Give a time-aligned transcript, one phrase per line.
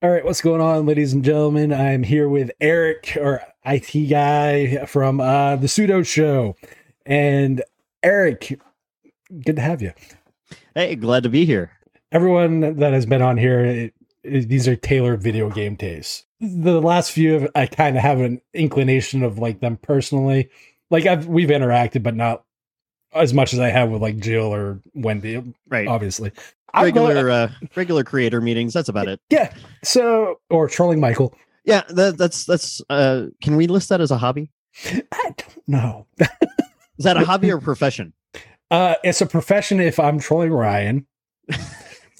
[0.00, 1.72] All right, what's going on, ladies and gentlemen?
[1.72, 6.54] I'm here with Eric, or IT guy from uh, the Sudo Show.
[7.04, 7.64] And
[8.04, 8.60] Eric,
[9.42, 9.92] good to have you.
[10.76, 11.72] Hey, glad to be here.
[12.12, 16.26] Everyone that has been on here, it, it, these are tailored video game tastes.
[16.40, 20.48] The last few, I kind of have an inclination of like them personally.
[20.90, 22.44] Like I've we've interacted, but not
[23.12, 25.42] as much as I have with like Jill or Wendy.
[25.68, 26.30] Right, obviously
[26.74, 28.72] regular uh, regular creator meetings.
[28.72, 29.20] That's about it.
[29.30, 29.52] Yeah.
[29.84, 31.34] So or trolling Michael.
[31.64, 32.80] Yeah, that, that's that's.
[32.88, 34.50] uh Can we list that as a hobby?
[34.86, 36.06] I don't know.
[36.98, 38.12] Is that a hobby or a profession?
[38.70, 41.06] Uh, it's a profession if I'm trolling Ryan,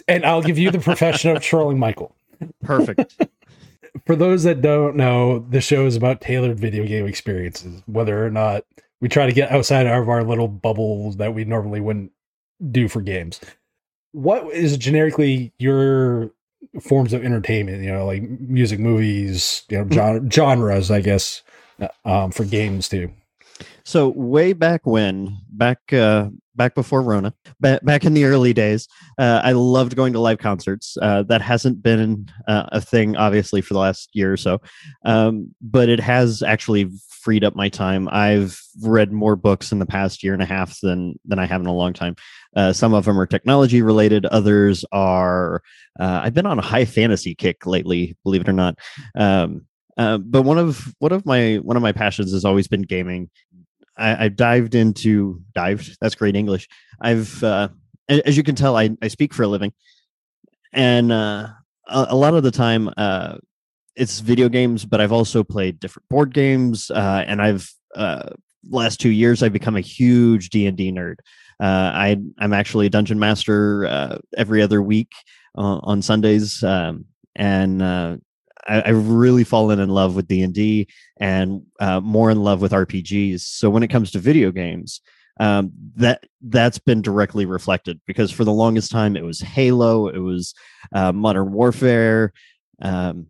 [0.07, 2.15] and I'll give you the profession of trolling Michael.
[2.63, 3.17] Perfect.
[4.07, 8.31] For those that don't know, the show is about tailored video game experiences, whether or
[8.31, 8.65] not
[9.01, 12.13] we try to get outside of our little bubbles that we normally wouldn't
[12.71, 13.41] do for games
[14.13, 16.33] what is generically your
[16.83, 17.83] forms of entertainment?
[17.83, 19.95] You know, like music, movies, you know, mm-hmm.
[19.95, 21.43] genre, genres, I guess,
[21.81, 23.13] uh, um, for games too.
[23.85, 28.87] So way back when, back uh, back before Rona, back, back in the early days,
[29.17, 30.99] uh, I loved going to live concerts.
[31.01, 34.61] Uh, that hasn't been uh, a thing, obviously, for the last year or so,
[35.07, 38.09] um, but it has actually freed up my time.
[38.11, 41.61] I've read more books in the past year and a half than than I have
[41.61, 42.15] in a long time.
[42.57, 44.27] Uh, some of them are technology related.
[44.27, 45.63] Others are.
[45.99, 48.79] Uh, I've been on a high fantasy kick lately, believe it or not.
[49.15, 52.83] Um, uh, but one of one of my one of my passions has always been
[52.83, 53.31] gaming.
[53.97, 55.99] I, I dived into dived.
[56.01, 56.69] That's great English.
[57.01, 57.69] I've uh,
[58.09, 59.73] as you can tell, I, I speak for a living,
[60.73, 61.49] and uh,
[61.87, 62.91] a, a lot of the time
[63.99, 64.85] it's video games.
[64.85, 68.31] But I've also played different board games, uh, and I've uh,
[68.71, 71.17] last two years I've become a huge D and D nerd.
[71.61, 75.11] Uh, I I'm actually a dungeon master uh, every other week
[75.57, 78.17] uh, on Sundays, um, and uh,
[78.67, 80.87] I, have really fallen in love with D and D
[81.19, 83.41] and uh, more in love with RPGs.
[83.41, 85.01] So when it comes to video games,
[85.41, 90.19] um, that that's been directly reflected because for the longest time it was Halo, it
[90.19, 90.55] was
[90.95, 92.33] uh, Modern Warfare.
[92.81, 93.27] Um,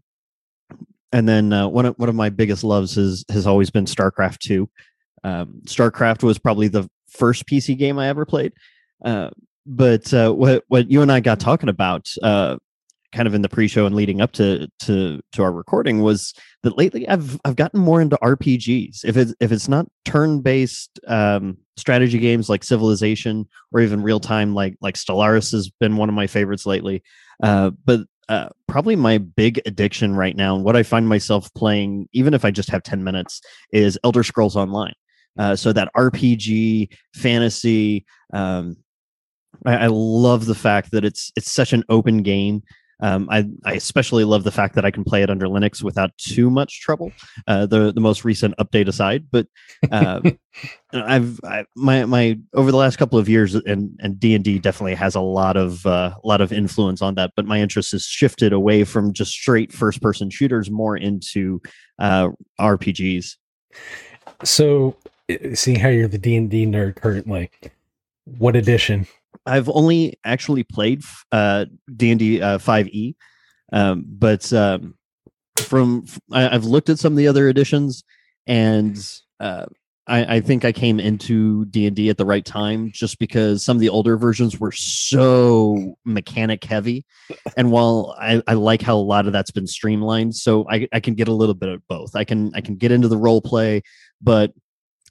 [1.12, 4.68] and then one of one of my biggest loves has has always been StarCraft two.
[5.24, 8.52] Um, StarCraft was probably the first PC game I ever played.
[9.04, 9.30] Uh,
[9.66, 12.56] but uh, what what you and I got talking about, uh,
[13.12, 16.32] kind of in the pre-show and leading up to to to our recording, was
[16.62, 19.04] that lately I've I've gotten more into RPGs.
[19.04, 24.54] If it's if it's not turn-based um, strategy games like Civilization or even real time
[24.54, 27.02] like like Stellaris has been one of my favorites lately.
[27.42, 32.08] Uh, but uh, probably my big addiction right now, and what I find myself playing,
[32.12, 33.40] even if I just have ten minutes,
[33.72, 34.94] is Elder Scrolls Online.
[35.38, 38.76] Uh, so that RPG fantasy, um,
[39.64, 42.62] I, I, love the fact that it's it's such an open game.
[43.00, 46.10] Um, I, I especially love the fact that I can play it under Linux without
[46.18, 47.12] too much trouble.
[47.46, 49.46] Uh, the the most recent update aside, but
[49.92, 50.20] uh,
[50.92, 54.58] I've I, my my over the last couple of years, and and D and D
[54.58, 57.32] definitely has a lot of uh, a lot of influence on that.
[57.36, 61.62] But my interest has shifted away from just straight first person shooters more into
[62.00, 63.36] uh, RPGs.
[64.44, 64.96] So
[65.54, 67.50] seeing how you're the D and D nerd currently,
[68.24, 69.06] what edition?
[69.46, 71.02] I've only actually played
[71.32, 73.16] uh, D and D uh, five E,
[73.72, 74.94] um, but um,
[75.58, 78.04] from I, have looked at some of the other editions,
[78.46, 78.98] and
[79.40, 79.66] uh,
[80.06, 83.64] I, I, think I came into D and D at the right time, just because
[83.64, 87.04] some of the older versions were so mechanic heavy,
[87.56, 91.00] and while I, I like how a lot of that's been streamlined, so I, I
[91.00, 92.14] can get a little bit of both.
[92.16, 93.82] I can I can get into the role play,
[94.20, 94.52] but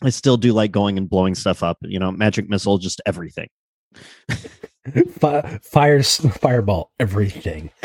[0.03, 1.77] I still do like going and blowing stuff up.
[1.81, 3.47] You know, magic missile, just everything.
[5.61, 7.71] Fire, fireball, everything.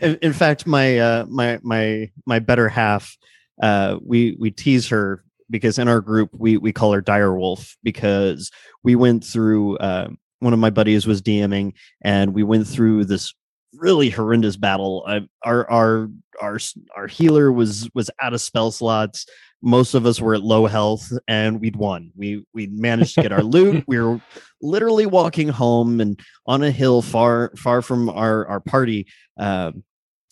[0.00, 3.18] in, in, fact, my uh, my my my better half,
[3.62, 7.76] uh, we we tease her because in our group we we call her Dire Wolf
[7.82, 8.50] because
[8.82, 9.76] we went through.
[9.78, 10.08] Uh,
[10.38, 13.34] one of my buddies was DMing, and we went through this
[13.80, 15.04] really horrendous battle.
[15.06, 16.08] Uh, our our
[16.40, 16.58] our
[16.94, 19.26] our healer was was out of spell slots.
[19.62, 22.12] Most of us were at low health, and we'd won.
[22.16, 23.84] We we managed to get our loot.
[23.88, 24.20] We were
[24.62, 29.06] literally walking home, and on a hill far far from our our party
[29.38, 29.72] uh,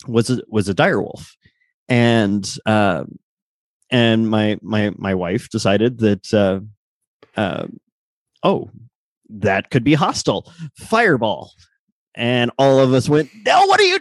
[0.07, 1.35] was a, was a dire wolf,
[1.87, 3.03] and uh,
[3.91, 6.59] and my my my wife decided that uh,
[7.39, 7.67] uh,
[8.43, 8.69] oh
[9.31, 11.51] that could be hostile fireball
[12.15, 13.99] and all of us went no what are you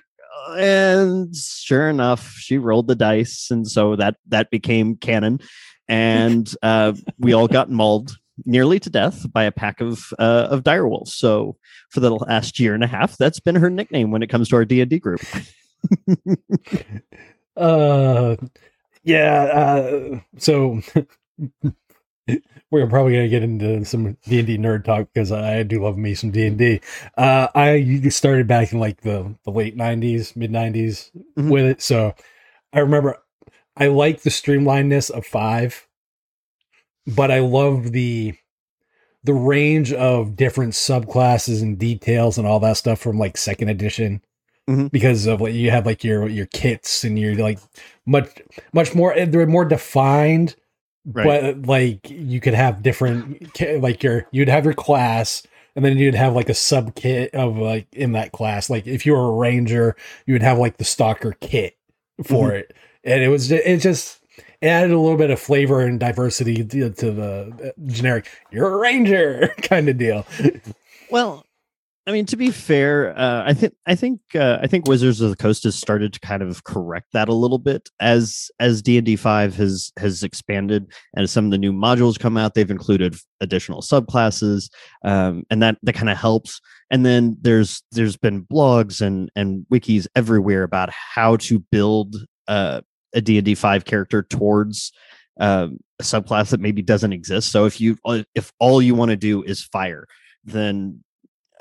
[0.57, 5.39] and sure enough she rolled the dice and so that that became canon
[5.89, 10.63] and uh, we all got mauled nearly to death by a pack of uh, of
[10.63, 11.09] direwolves.
[11.09, 11.57] So
[11.91, 14.57] for the last year and a half, that's been her nickname when it comes to
[14.57, 15.21] our D and D group.
[17.57, 18.37] uh,
[19.03, 19.43] yeah.
[19.43, 20.81] Uh, so
[22.71, 25.97] we're probably gonna get into some D and D nerd talk because I do love
[25.97, 26.81] me some D and D.
[27.17, 31.51] Uh, I started back in like the the late '90s, mid '90s Mhm.
[31.51, 32.15] with it, so
[32.73, 33.17] I remember
[33.77, 35.87] I like the streamlinedness of five,
[37.07, 38.35] but I love the
[39.25, 44.23] the range of different subclasses and details and all that stuff from like second edition
[44.69, 44.91] Mhm.
[44.93, 47.59] because of like you have like your your kits and you're like
[48.07, 48.29] much
[48.73, 50.55] much more they're more defined
[51.11, 51.25] Right.
[51.25, 55.43] but like you could have different like your you'd have your class
[55.75, 58.69] and then you'd have like a sub kit of like in that class.
[58.69, 59.97] Like if you were a ranger
[60.27, 61.77] you would have like the stalker kit
[62.25, 62.75] for it.
[63.05, 64.21] And it was ju- it just
[64.61, 68.75] it added a little bit of flavor and diversity to, to the uh, generic you're
[68.75, 70.27] a ranger kind of deal.
[71.11, 71.47] Well,
[72.09, 75.29] I mean, to be fair, uh, I think I think uh, I think Wizards of
[75.29, 78.97] the Coast has started to kind of correct that a little bit as as D
[78.97, 82.55] and D five has has expanded and as some of the new modules come out.
[82.55, 84.71] They've included additional subclasses,
[85.05, 86.63] um, and that that kind of helps.
[86.91, 92.17] And then there's there's been blogs and and wikis everywhere about how to build
[92.49, 92.81] uh,
[93.13, 94.93] a D and D five character towards
[95.39, 97.53] um, a subclass that maybe doesn't exist.
[97.53, 97.99] So if you
[98.35, 100.07] if all you want to do is fire,
[100.43, 101.05] then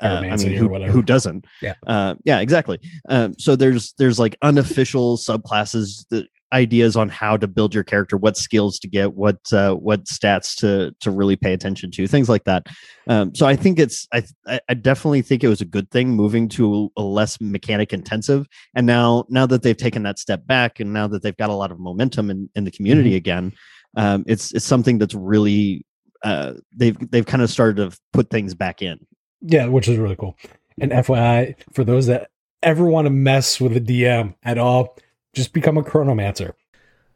[0.00, 1.44] uh, I mean, who, who doesn't?
[1.60, 1.74] Yeah.
[1.86, 2.78] uh, yeah, exactly.
[3.08, 8.16] Um, so there's there's like unofficial subclasses, the ideas on how to build your character,
[8.16, 12.28] what skills to get, what uh, what stats to to really pay attention to, things
[12.28, 12.66] like that.
[13.06, 14.22] Um, so I think it's I
[14.68, 18.86] I definitely think it was a good thing moving to a less mechanic intensive, and
[18.86, 21.70] now now that they've taken that step back, and now that they've got a lot
[21.70, 23.52] of momentum in in the community again,
[23.96, 25.84] um, it's it's something that's really
[26.24, 28.98] uh, they've they've kind of started to put things back in.
[29.40, 30.36] Yeah, which is really cool.
[30.80, 32.30] And FYI, for those that
[32.62, 34.96] ever want to mess with the DM at all,
[35.34, 36.54] just become a chronomancer.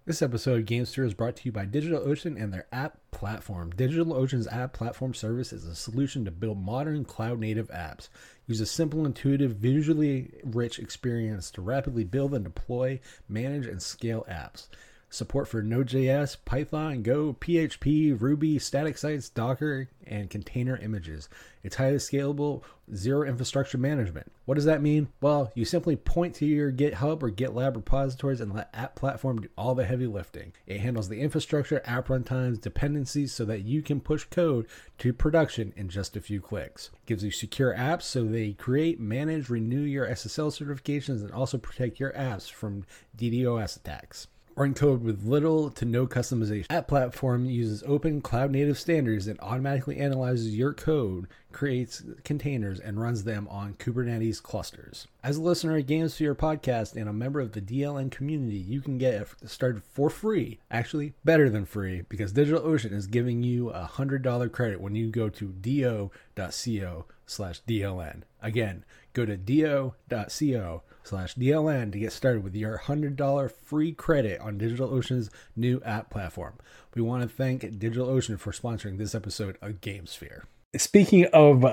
[0.05, 3.73] This episode of GameSphere is brought to you by DigitalOcean and their app platform.
[3.73, 8.09] DigitalOcean's app platform service is a solution to build modern cloud native apps.
[8.49, 12.99] Use a simple, intuitive, visually rich experience to rapidly build and deploy,
[13.29, 14.67] manage, and scale apps.
[15.13, 21.29] Support for Node.js, Python, Go, PHP, Ruby, static sites, Docker, and container images.
[21.63, 22.63] It's highly scalable,
[22.95, 24.33] zero infrastructure management.
[24.47, 25.09] What does that mean?
[25.21, 29.49] Well, you simply point to your GitHub or GitLab repositories and let App Platform do
[29.59, 30.55] all the heavy lifting.
[30.67, 34.67] It handles the infrastructure, app runtimes, dependencies so that you can push code
[34.97, 36.89] to production in just a few clicks.
[37.05, 42.01] gives you secure apps so they create, manage, renew your SSL certifications, and also protect
[42.01, 42.87] your apps from
[43.19, 44.29] DDoS attacks.
[44.55, 46.67] Run code with little to no customization.
[46.69, 53.01] App Platform uses open cloud native standards and automatically analyzes your code, creates containers, and
[53.01, 55.07] runs them on Kubernetes clusters.
[55.25, 58.99] As a listener of GameSphere podcast and a member of the DLN community, you can
[58.99, 60.61] get started for free.
[60.71, 65.31] Actually, better than free because DigitalOcean is giving you a $100 credit when you go
[65.31, 68.23] to do.co slash DLN.
[68.43, 74.59] Again, go to do.co slash DLN to get started with your $100 free credit on
[74.59, 76.55] DigitalOcean's new app platform.
[76.95, 80.43] We want to thank DigitalOcean for sponsoring this episode of GameSphere.
[80.77, 81.65] Speaking of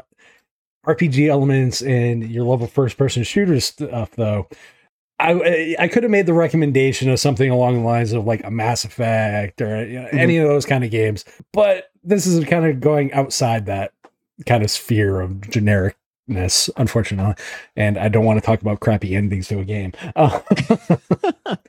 [0.85, 4.47] RPG elements and your love of first person shooter stuff, though,
[5.19, 8.51] I I could have made the recommendation of something along the lines of like a
[8.51, 10.45] Mass Effect or you know, any mm-hmm.
[10.45, 13.91] of those kind of games, but this is kind of going outside that
[14.45, 15.41] kind of sphere of
[16.29, 17.35] unfortunately.
[17.75, 19.93] And I don't want to talk about crappy endings to a game.
[20.15, 20.39] Uh,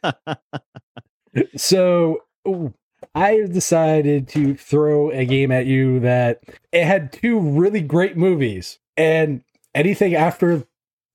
[1.56, 2.74] so ooh,
[3.14, 8.78] I decided to throw a game at you that it had two really great movies,
[8.96, 9.42] and
[9.74, 10.64] anything after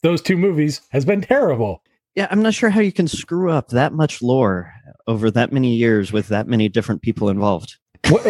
[0.02, 1.82] those two movies has been terrible.
[2.16, 4.74] Yeah, I'm not sure how you can screw up that much lore
[5.08, 7.78] over that many years with that many different people involved.
[8.10, 8.25] What,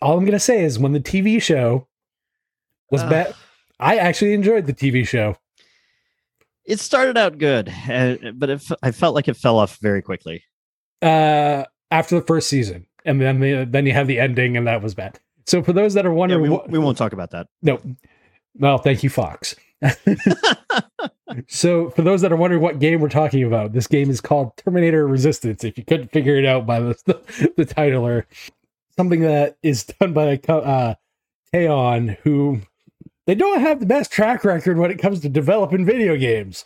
[0.00, 1.86] all I'm gonna say is when the TV show
[2.90, 3.10] was Ugh.
[3.10, 3.34] bad,
[3.78, 5.36] I actually enjoyed the TV show.
[6.64, 7.72] It started out good,
[8.34, 10.42] but it, I felt like it fell off very quickly.
[11.00, 14.82] Uh, after the first season, and then the, then you have the ending, and that
[14.82, 15.20] was bad.
[15.46, 17.46] So for those that are Yeah, wondering, we, what, we won't talk about that.
[17.62, 17.80] no,
[18.58, 19.54] well, thank you, Fox.
[21.48, 24.56] so for those that are wondering what game we're talking about, this game is called
[24.56, 25.62] Terminator Resistance.
[25.62, 28.26] If you couldn't figure it out by the the, title or
[28.96, 30.94] something that is done by uh,
[31.52, 32.60] Teyon, who
[33.26, 36.64] they don't have the best track record when it comes to developing video games.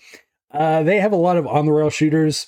[0.52, 2.46] Uh, they have a lot of on the rail shooters.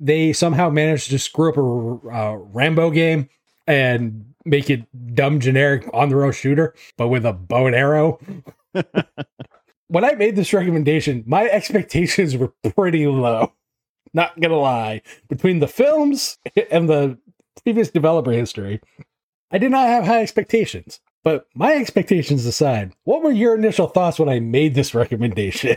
[0.00, 3.28] They somehow managed to screw up a uh, Rambo game
[3.66, 8.18] and make it dumb generic on the road shooter, but with a bow and arrow.
[9.88, 13.52] when I made this recommendation, my expectations were pretty low.
[14.14, 15.02] Not gonna lie.
[15.28, 16.38] Between the films
[16.70, 17.18] and the
[17.62, 18.80] previous developer history,
[19.50, 21.00] I did not have high expectations.
[21.24, 25.76] But my expectations aside, what were your initial thoughts when I made this recommendation?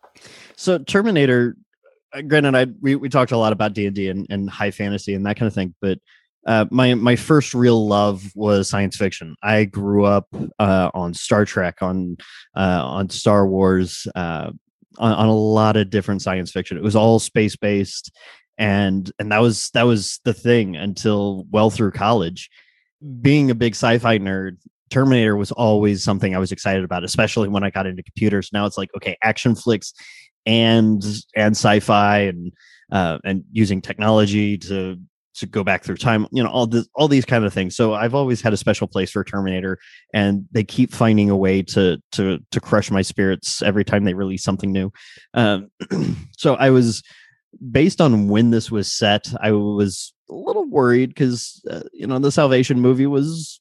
[0.56, 1.56] so Terminator,
[2.12, 5.14] uh, granted, I we, we talked a lot about D and D and high fantasy
[5.14, 5.98] and that kind of thing, but
[6.46, 9.34] uh, my my first real love was science fiction.
[9.42, 12.16] I grew up uh, on Star Trek, on
[12.54, 14.50] uh, on Star Wars, uh,
[14.98, 16.76] on, on, a lot of different science fiction.
[16.76, 18.12] It was all space based,
[18.58, 22.50] and and that was that was the thing until well through college.
[23.20, 24.58] Being a big sci-fi nerd,
[24.90, 28.50] Terminator was always something I was excited about, especially when I got into computers.
[28.52, 29.92] Now it's like okay, action flicks
[30.46, 31.02] and
[31.34, 32.52] and sci-fi and
[32.92, 34.98] uh, and using technology to
[35.34, 37.92] to go back through time you know all this all these kind of things so
[37.94, 39.78] i've always had a special place for terminator
[40.12, 44.14] and they keep finding a way to to to crush my spirits every time they
[44.14, 44.92] release something new
[45.34, 45.68] um,
[46.38, 47.02] so i was
[47.72, 52.18] based on when this was set i was a little worried because uh, you know
[52.18, 53.60] the salvation movie was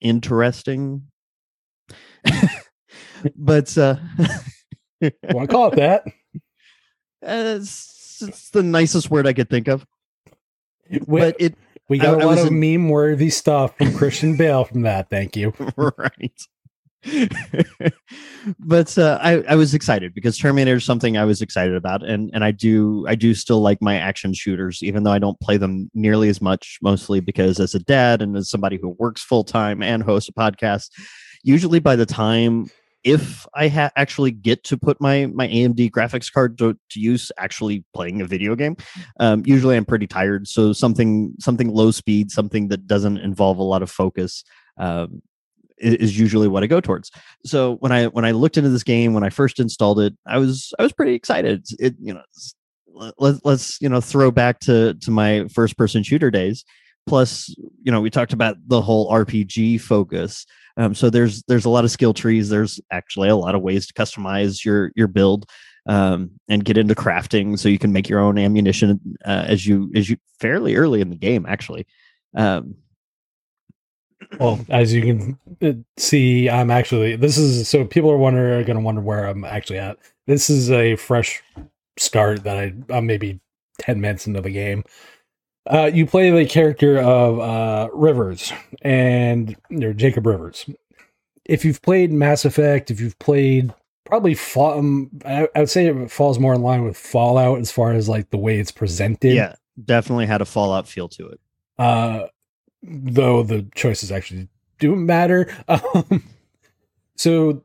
[0.00, 1.02] interesting
[3.36, 3.96] but uh
[5.30, 6.04] want to call it that
[7.22, 9.86] it's, it's the nicest word i could think of
[10.90, 11.54] we, but it
[11.90, 15.10] we got I, a lot of in, meme worthy stuff from Christian Bale from that.
[15.10, 15.52] Thank you.
[15.76, 16.40] Right.
[18.58, 22.30] but uh, I, I was excited because Terminator is something I was excited about, and
[22.34, 25.56] and I do I do still like my action shooters, even though I don't play
[25.56, 26.78] them nearly as much.
[26.82, 30.32] Mostly because as a dad and as somebody who works full time and hosts a
[30.32, 30.90] podcast,
[31.42, 32.70] usually by the time
[33.02, 37.32] if I ha- actually get to put my my AMD graphics card to, to use
[37.38, 38.76] actually playing a video game,
[39.18, 40.46] um, usually I'm pretty tired.
[40.46, 44.44] So something something low speed, something that doesn't involve a lot of focus,
[44.76, 45.22] um,
[45.80, 47.10] is, usually what I go towards.
[47.44, 50.38] So when I when I looked into this game when I first installed it, I
[50.38, 51.64] was I was pretty excited.
[51.78, 52.22] It you know
[53.18, 56.64] let, let's you know throw back to to my first person shooter days.
[57.06, 57.48] Plus,
[57.82, 60.46] you know, we talked about the whole RPG focus.
[60.76, 62.48] Um, so there's there's a lot of skill trees.
[62.48, 65.46] There's actually a lot of ways to customize your your build
[65.86, 69.90] um, and get into crafting, so you can make your own ammunition uh, as you
[69.94, 71.86] as you fairly early in the game actually.
[72.36, 72.76] Um,
[74.38, 78.64] well, as you can uh, see, I'm actually this is so people are wondering are
[78.64, 79.98] going to wonder where I'm actually at.
[80.26, 81.42] This is a fresh
[81.98, 83.40] start that I I'm maybe
[83.78, 84.84] ten minutes into the game.
[85.66, 90.68] Uh, you play the character of uh, Rivers and or Jacob Rivers.
[91.44, 95.86] If you've played Mass Effect, if you've played probably fall, um, I, I, would say
[95.86, 99.34] it falls more in line with Fallout as far as like the way it's presented.
[99.34, 101.40] Yeah, definitely had a Fallout feel to it.
[101.78, 102.26] Uh,
[102.82, 105.52] though the choices actually do matter.
[105.68, 106.24] Um,
[107.16, 107.62] so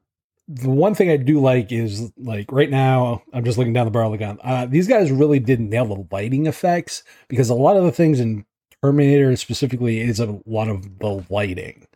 [0.48, 3.92] the one thing I do like is like right now, I'm just looking down the
[3.92, 4.38] barrel of the gun.
[4.44, 8.20] Uh, these guys really did nail the lighting effects because a lot of the things
[8.20, 8.46] in
[8.84, 11.88] Terminator specifically is a lot of the lighting.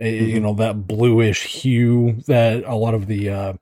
[0.00, 0.26] Eh, mm-hmm.
[0.26, 3.52] You know, that bluish hue that a lot of the uh,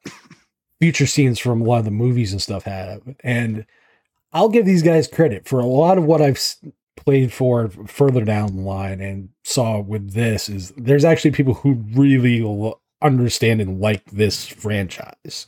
[0.80, 3.00] future scenes from a lot of the movies and stuff have.
[3.20, 3.64] And
[4.32, 6.42] I'll give these guys credit for a lot of what I've
[6.96, 11.74] played for further down the line and saw with this is there's actually people who
[11.94, 12.42] really
[13.02, 15.46] understand and like this franchise.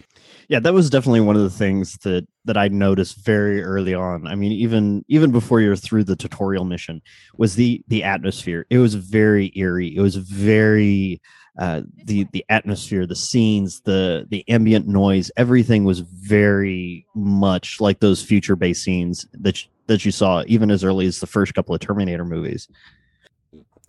[0.49, 4.26] Yeah, that was definitely one of the things that that I noticed very early on.
[4.26, 7.02] I mean, even even before you're through the tutorial mission,
[7.37, 8.67] was the the atmosphere.
[8.71, 9.95] It was very eerie.
[9.95, 11.21] It was very
[11.59, 18.00] uh, the the atmosphere, the scenes, the the ambient noise, everything was very much like
[18.00, 21.75] those future based scenes that that you saw even as early as the first couple
[21.75, 22.68] of Terminator movies.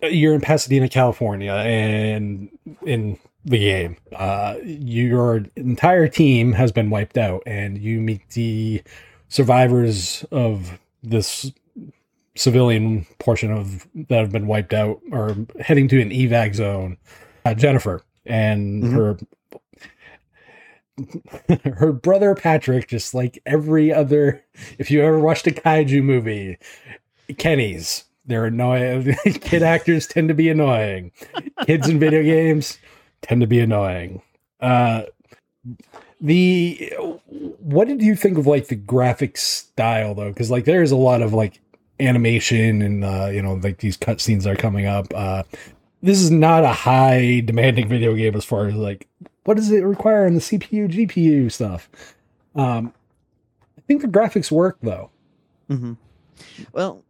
[0.02, 2.50] You're in Pasadena, California, and
[2.84, 3.96] in the game.
[4.14, 8.82] Uh, your entire team has been wiped out, and you meet the
[9.28, 11.52] survivors of this
[12.36, 16.96] civilian portion of that have been wiped out or heading to an evac zone.
[17.44, 18.96] Uh, Jennifer and mm-hmm.
[18.96, 19.18] her
[21.64, 24.44] her brother Patrick, just like every other,
[24.78, 26.58] if you ever watched a kaiju movie,
[27.38, 28.04] Kenny's.
[28.26, 29.16] They're annoying.
[29.40, 31.10] Kid actors tend to be annoying.
[31.64, 32.78] Kids in video games,
[33.22, 34.22] tend to be annoying.
[34.60, 35.02] Uh,
[36.20, 36.92] the
[37.26, 40.28] what did you think of like the graphic style though?
[40.28, 41.60] Because like there's a lot of like
[41.98, 45.06] animation and uh, you know like these cutscenes are coming up.
[45.14, 45.42] Uh,
[46.02, 49.08] this is not a high demanding video game as far as like
[49.44, 51.88] what does it require in the CPU GPU stuff.
[52.54, 52.92] Um,
[53.78, 55.10] I think the graphics work though.
[55.68, 55.92] Mm-hmm.
[56.72, 57.04] Well,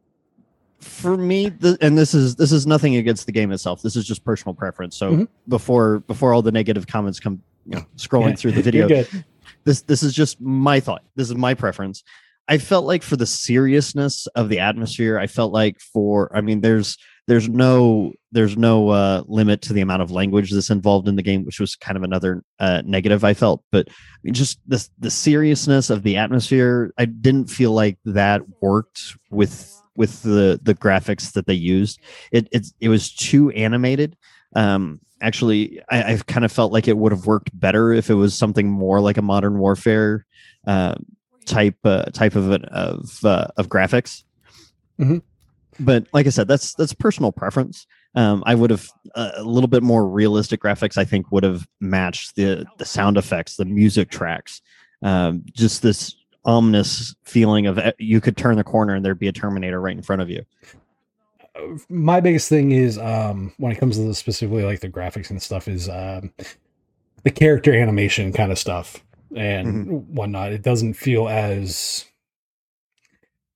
[0.81, 3.83] for me, the, and this is this is nothing against the game itself.
[3.83, 4.97] This is just personal preference.
[4.97, 5.29] So Mhm.
[5.49, 9.05] before before all the negative comments come, you know, scrolling Yeah, through the video,
[9.65, 11.03] this this is just my thought.
[11.17, 12.03] This is my preference.
[12.49, 16.61] I felt like for the seriousness of the atmosphere, I felt like for I mean,
[16.63, 16.97] there's
[17.27, 21.23] there's no there's no uh, limit to the amount of language that's involved in the
[21.23, 23.62] game, which was kind of another uh, negative I felt.
[23.73, 28.43] But I mean, just the the seriousness of the atmosphere, I didn't feel like that
[28.61, 32.00] worked with with the the graphics that they used.
[32.33, 34.17] It it it was too animated.
[34.57, 38.15] Um, actually, I, I kind of felt like it would have worked better if it
[38.15, 40.27] was something more like a modern warfare
[40.67, 40.95] uh,
[41.47, 44.25] type uh, type of of uh, of graphics.
[44.99, 45.23] Mhm.
[45.81, 47.87] But like I said, that's that's personal preference.
[48.15, 50.99] Um, I would have uh, a little bit more realistic graphics.
[50.99, 54.61] I think would have matched the the sound effects, the music tracks,
[55.03, 59.29] um, just this ominous feeling of uh, you could turn the corner and there'd be
[59.29, 60.45] a Terminator right in front of you.
[61.89, 65.43] my biggest thing is um when it comes to the specifically like the graphics and
[65.43, 66.33] stuff is um
[67.25, 69.05] the character animation kind of stuff
[69.37, 72.07] and whatnot it doesn't feel as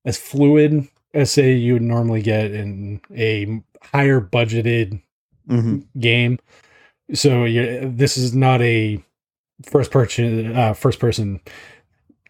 [0.04, 5.00] as fluid as say you would normally get in a higher budgeted
[5.48, 6.38] hmm game.
[7.14, 9.02] So this is not a
[9.64, 11.40] first person uh first person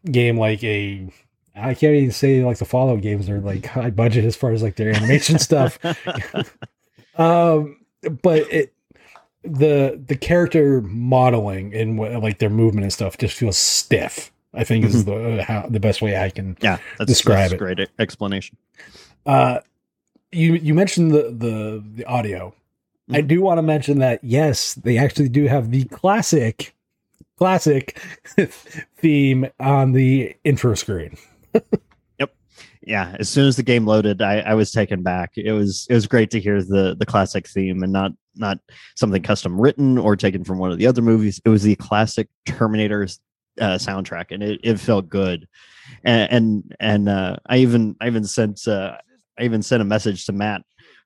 [0.05, 1.09] game like a
[1.57, 4.63] I can't even say like the Fallout games are like high budget as far as
[4.63, 5.79] like their animation stuff.
[7.17, 7.79] Um
[8.23, 8.75] but it
[9.45, 14.65] the the character modeling and what like their movement and stuff just feels stiff i
[14.65, 17.59] think is the how the best way i can yeah, that's, Describe that's a it.
[17.59, 18.57] great explanation.
[19.27, 19.59] uh
[20.33, 22.55] you you mentioned the the the audio
[23.13, 23.29] i Mhm.
[23.29, 26.75] do want to mention that yes they actually do have the classic
[27.37, 28.01] classic
[28.99, 31.17] theme on the intro screen
[32.19, 32.33] yep.
[32.83, 35.95] yeah as soon as the game loaded I, I was taken back it was it
[35.95, 38.59] was great to hear the the classic theme and not not
[38.97, 42.29] something custom written or taken from one of the other movies it was the classic
[42.47, 43.21] terminator's
[43.61, 45.47] uh, soundtrack and it, it felt good.
[46.05, 48.97] And and, and uh, i even i even sent uh,
[49.39, 50.63] i even sent a message to matt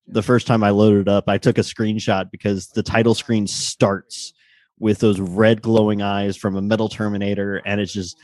[0.06, 1.28] the first time i loaded up.
[1.28, 4.32] I took a screenshot because the title screen starts
[4.78, 8.16] with those red glowing eyes from a metal terminator and it's just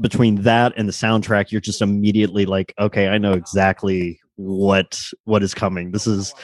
[0.00, 5.42] between that and the soundtrack you're just immediately like okay i know exactly what what
[5.42, 5.92] is coming.
[5.92, 6.34] This is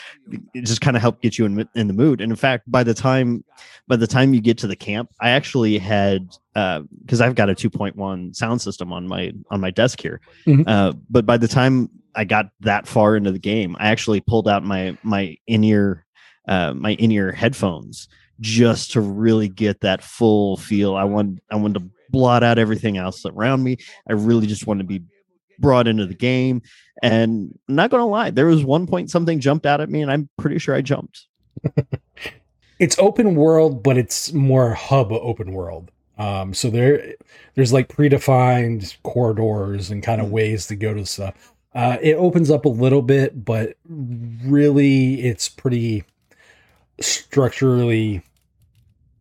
[0.55, 2.21] it just kind of helped get you in, in the mood.
[2.21, 3.45] And in fact by the time
[3.89, 7.55] by the time you get to the camp i actually had because i've got a
[7.55, 10.21] 2.1 sound system on my on my desk here.
[10.47, 10.65] Mhm.
[10.67, 14.49] uh, but by the time i got that far into the game i actually pulled
[14.49, 16.05] out my my in-ear
[16.49, 18.09] uh, my in-ear headphones
[18.41, 20.97] just to really get that full feel.
[20.97, 23.77] I want i wanted to blot out everything else around me.
[24.09, 25.03] I really just wanted to be
[25.61, 26.63] brought into the game
[27.03, 30.11] and I'm not gonna lie there was one point something jumped out at me and
[30.11, 31.27] i'm pretty sure i jumped
[32.79, 35.91] it's open world, but it's more hub open world.
[36.17, 37.15] Um, so there,
[37.55, 40.31] there's like predefined corridors and kind of Mhm.
[40.31, 41.55] ways to go to stuff.
[41.75, 46.05] Uh, it opens up a little bit, but really, it's pretty
[47.01, 48.23] structurally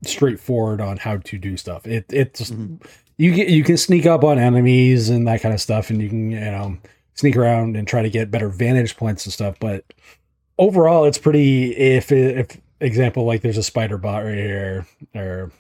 [0.04, 1.86] straightforward on how to do stuff.
[1.86, 2.82] It it's Mhm.
[3.20, 6.10] You get you can sneak up on enemies and that kind of stuff, and you
[6.10, 6.78] can you know
[7.14, 9.56] sneak around and try to get better vantage points and stuff.
[9.60, 9.84] But
[10.58, 11.76] overall, it's pretty.
[11.78, 12.48] If if
[12.80, 15.52] example like there's a spider bot right here, or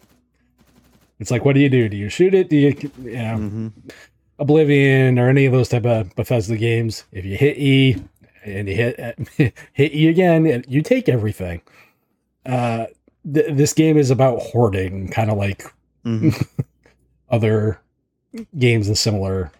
[1.19, 1.89] it's like, what do you do?
[1.89, 2.49] Do you shoot it?
[2.49, 2.69] Do you
[3.03, 3.71] you know Mhm.
[4.39, 7.03] Oblivion or any of those type of Bethesda games?
[7.11, 7.97] If you hit E
[8.45, 9.19] and you hit
[9.73, 11.61] hit E again, you take everything.
[12.45, 12.85] Uh,
[13.33, 15.65] th- this game is about hoarding, kind of like
[16.05, 16.47] Mhm.
[17.31, 17.79] other
[18.57, 19.51] games in similar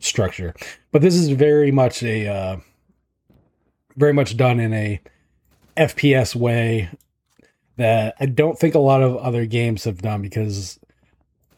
[0.00, 0.54] structure.
[0.92, 2.56] But this is very much a uh,
[3.96, 5.00] very much done in a
[5.76, 6.88] FPS way
[7.76, 10.78] that I don't think a lot of other games have done because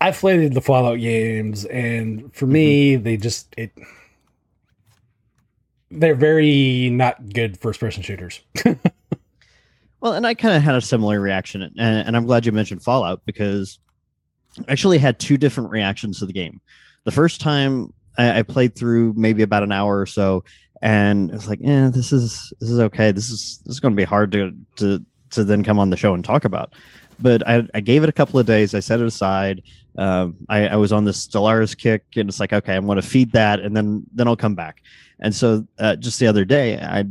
[0.00, 3.72] I've played the Fallout games and for me they just it
[5.90, 8.40] they're very not good first person shooters.
[10.00, 12.82] Well, and I kind of had a similar reaction, and, and I'm glad you mentioned
[12.82, 13.78] Fallout because
[14.68, 16.60] actually had two different reactions to the game.
[17.04, 20.44] The first time I, I played through maybe about an hour or so,
[20.82, 23.12] and it was like, "Yeah, this is this is okay.
[23.12, 25.96] This is this is going to be hard to to to then come on the
[25.96, 26.74] show and talk about."
[27.18, 28.74] But I, I gave it a couple of days.
[28.74, 29.62] I set it aside.
[29.98, 33.02] Um, I, I was on this Stellaris kick, and it's like, okay, I'm going to
[33.06, 34.82] feed that, and then then I'll come back.
[35.20, 37.04] And so, uh, just the other day, I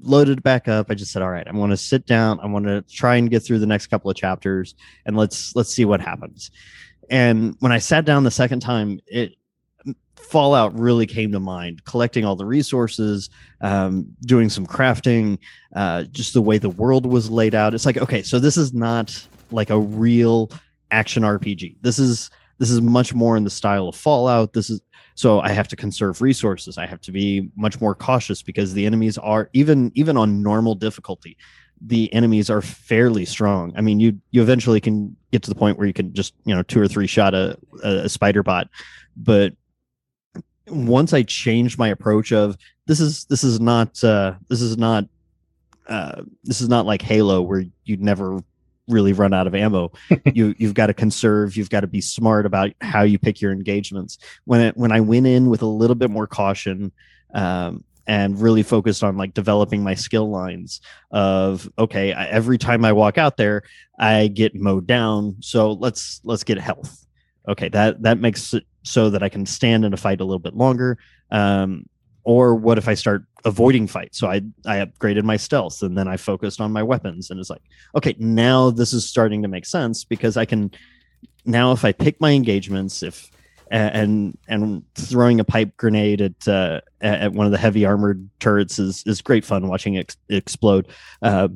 [0.00, 0.86] Loaded back up.
[0.90, 2.40] I just said, "All right, I'm going to sit down.
[2.40, 5.72] I want to try and get through the next couple of chapters, and let's let's
[5.72, 6.50] see what happens."
[7.10, 9.34] And when I sat down the second time, it
[10.28, 13.30] Fallout really came to mind, collecting all the resources,
[13.62, 15.38] um, doing some crafting,
[15.74, 17.72] uh, just the way the world was laid out.
[17.72, 20.50] It's like, okay, so this is not like a real
[20.90, 21.76] action RPG.
[21.80, 24.52] This is this is much more in the style of Fallout.
[24.52, 24.80] This is
[25.18, 26.78] so I have to conserve resources.
[26.78, 30.76] I have to be much more cautious because the enemies are even even on normal
[30.76, 31.36] difficulty,
[31.80, 33.72] the enemies are fairly strong.
[33.76, 36.54] I mean, you you eventually can get to the point where you can just you
[36.54, 38.68] know two or three shot a, a, spider bot,
[39.16, 39.54] but
[40.68, 45.04] once I changed my approach of this is this is not uh, this is not
[45.88, 48.38] uh, this is not like Halo where you'd never
[48.88, 49.92] really run out of ammo.
[50.34, 51.56] you you've got to conserve.
[51.56, 54.18] You've got to be smart about how you pick your engagements.
[54.44, 56.92] When it, when I went in with a little bit more caution.
[57.34, 62.82] Um, and really focused on like developing my skill lines of okay I, every time
[62.82, 63.64] i walk out there
[63.98, 67.06] i get mowed down so let's let's get health
[67.46, 70.38] okay that that makes it so that i can stand in a fight a little
[70.38, 70.96] bit longer
[71.30, 71.84] um,
[72.24, 76.08] or what if i start avoiding fights so i i upgraded my stealth and then
[76.08, 77.62] i focused on my weapons and it's like
[77.94, 80.70] okay now this is starting to make sense because i can
[81.44, 83.30] now if i pick my engagements if
[83.70, 88.78] and and throwing a pipe grenade at uh, at one of the heavy armored turrets
[88.78, 90.88] is is great fun watching it explode.
[91.22, 91.48] Uh,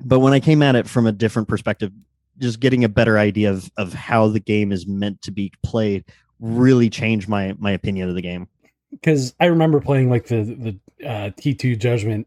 [0.00, 1.92] but when I came at it from a different perspective,
[2.38, 6.04] just getting a better idea of of how the game is meant to be played
[6.40, 8.48] really changed my my opinion of the game.
[8.94, 12.26] Because I remember playing like the the uh, T two Judgment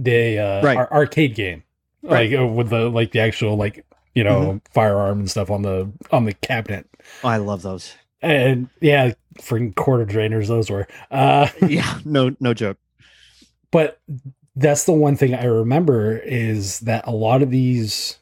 [0.00, 0.76] Day uh, right.
[0.76, 1.62] ar- arcade game,
[2.02, 2.30] right.
[2.30, 4.56] like uh, with the like the actual like you know mm-hmm.
[4.72, 6.88] firearm and stuff on the on the cabinet.
[7.22, 10.86] Oh, I love those and yeah, freaking quarter drainers those were.
[11.10, 12.78] Uh, yeah, no, no joke.
[13.70, 14.00] But
[14.54, 18.18] that's the one thing I remember is that a lot of these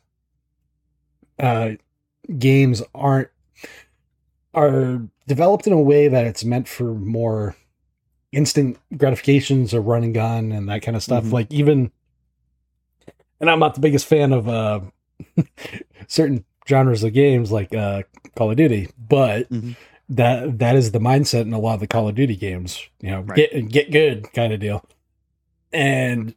[1.39, 1.73] uh,
[2.39, 3.29] games aren't
[4.53, 7.57] are developed in a way that it's meant for more
[8.35, 11.25] instant gratifications or run and gun and that kind of stuff.
[11.25, 11.33] Mm-hmm.
[11.33, 11.91] Like even,
[13.41, 14.81] and I'm not the biggest fan of uh,
[16.07, 18.03] certain genres of games like uh,
[18.37, 19.73] Call of Duty, but mm-hmm.
[20.11, 22.83] that that is the mindset in a lot of the Call of Duty games.
[23.01, 23.37] You know, right.
[23.37, 24.85] get get good kind of deal,
[25.73, 26.35] and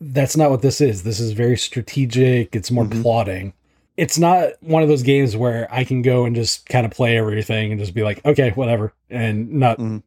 [0.00, 1.02] that's not what this is.
[1.02, 2.54] This is very strategic.
[2.54, 3.02] It's more mm-hmm.
[3.02, 3.52] plotting.
[3.96, 7.18] It's not one of those games where I can go and just kind of play
[7.18, 9.98] everything and just be like, okay, whatever, and not mm-hmm.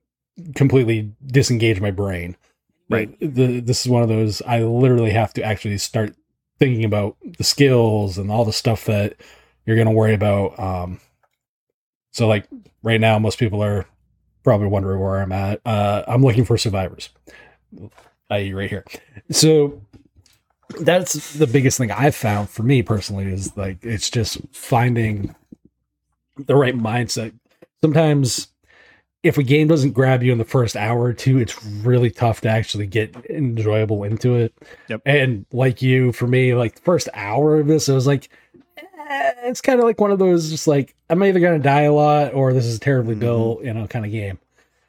[0.55, 2.35] Completely disengage my brain.
[2.89, 3.17] Right.
[3.19, 6.13] The, this is one of those I literally have to actually start
[6.59, 9.15] thinking about the skills and all the stuff that
[9.65, 10.59] you're going to worry about.
[10.59, 10.99] Um,
[12.11, 12.47] so, like
[12.83, 13.87] right now, most people are
[14.43, 15.61] probably wondering where I'm at.
[15.65, 17.09] Uh, I'm looking for survivors,
[18.29, 18.85] i.e., right here.
[19.29, 19.81] So
[20.79, 25.35] that's the biggest thing I've found for me personally is like it's just finding
[26.37, 27.33] the right mindset.
[27.81, 28.47] Sometimes
[29.23, 32.41] if a game doesn't grab you in the first hour or two, it's really tough
[32.41, 34.53] to actually get enjoyable into it.
[34.87, 35.01] Yep.
[35.05, 38.29] And like you, for me, like the first hour of this, I was like,
[38.77, 41.93] eh, it's kind of like one of those just like I'm either gonna die a
[41.93, 43.21] lot or this is terribly mm-hmm.
[43.21, 44.39] built, you know, kind of game.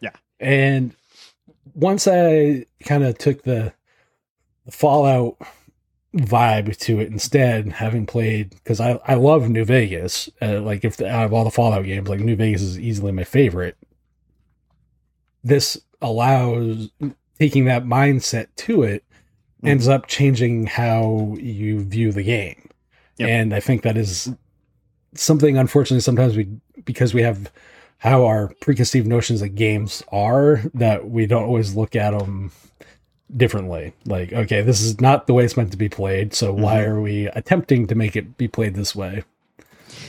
[0.01, 0.13] Yeah.
[0.41, 0.95] And
[1.75, 3.75] once I kind of took the,
[4.65, 5.37] the Fallout
[6.15, 10.31] vibe to it instead, having played because I I love New Vegas.
[10.41, 13.13] Uh, like if the, out of all the Fallout games, like New Vegas is easily
[13.13, 13.77] my favorite.
[15.45, 16.91] This allows
[17.39, 19.05] taking that mindset to it
[19.59, 19.69] mm-hmm.
[19.69, 22.63] ends up changing how you view the game
[23.19, 23.29] Yep.
[23.29, 24.33] And I think that is
[25.15, 26.49] something, unfortunately, sometimes we,
[26.85, 27.51] because we have
[27.99, 32.51] how our preconceived notions of games are, that we don't always look at them
[33.37, 33.93] differently.
[34.05, 36.35] Like, okay, this is not the way it's meant to be played.
[36.35, 36.63] So mm-hmm.
[36.63, 39.25] why are we attempting to make it be played this way?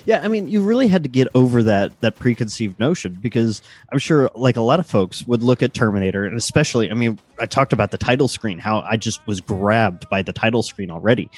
[0.06, 4.00] Yeah, I mean, you really had to get over that that preconceived notion because I'm
[4.00, 7.46] sure, like a lot of folks, would look at Terminator, and especially, I mean, I
[7.46, 11.30] talked about the title screen, how I just was grabbed by the title screen already,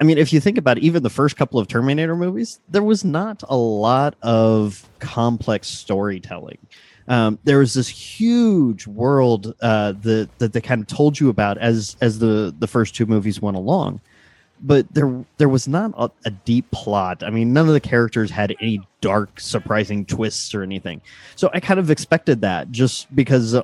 [0.00, 2.82] I mean, if you think about it, even the first couple of Terminator movies, there
[2.82, 6.58] was not a lot of complex storytelling.
[7.08, 11.58] Um, there was this huge world uh, that that they kind of told you about
[11.58, 14.00] as as the the first two movies went along,
[14.60, 17.22] but there there was not a, a deep plot.
[17.22, 21.00] I mean, none of the characters had any dark, surprising twists or anything.
[21.36, 23.62] So I kind of expected that just because uh,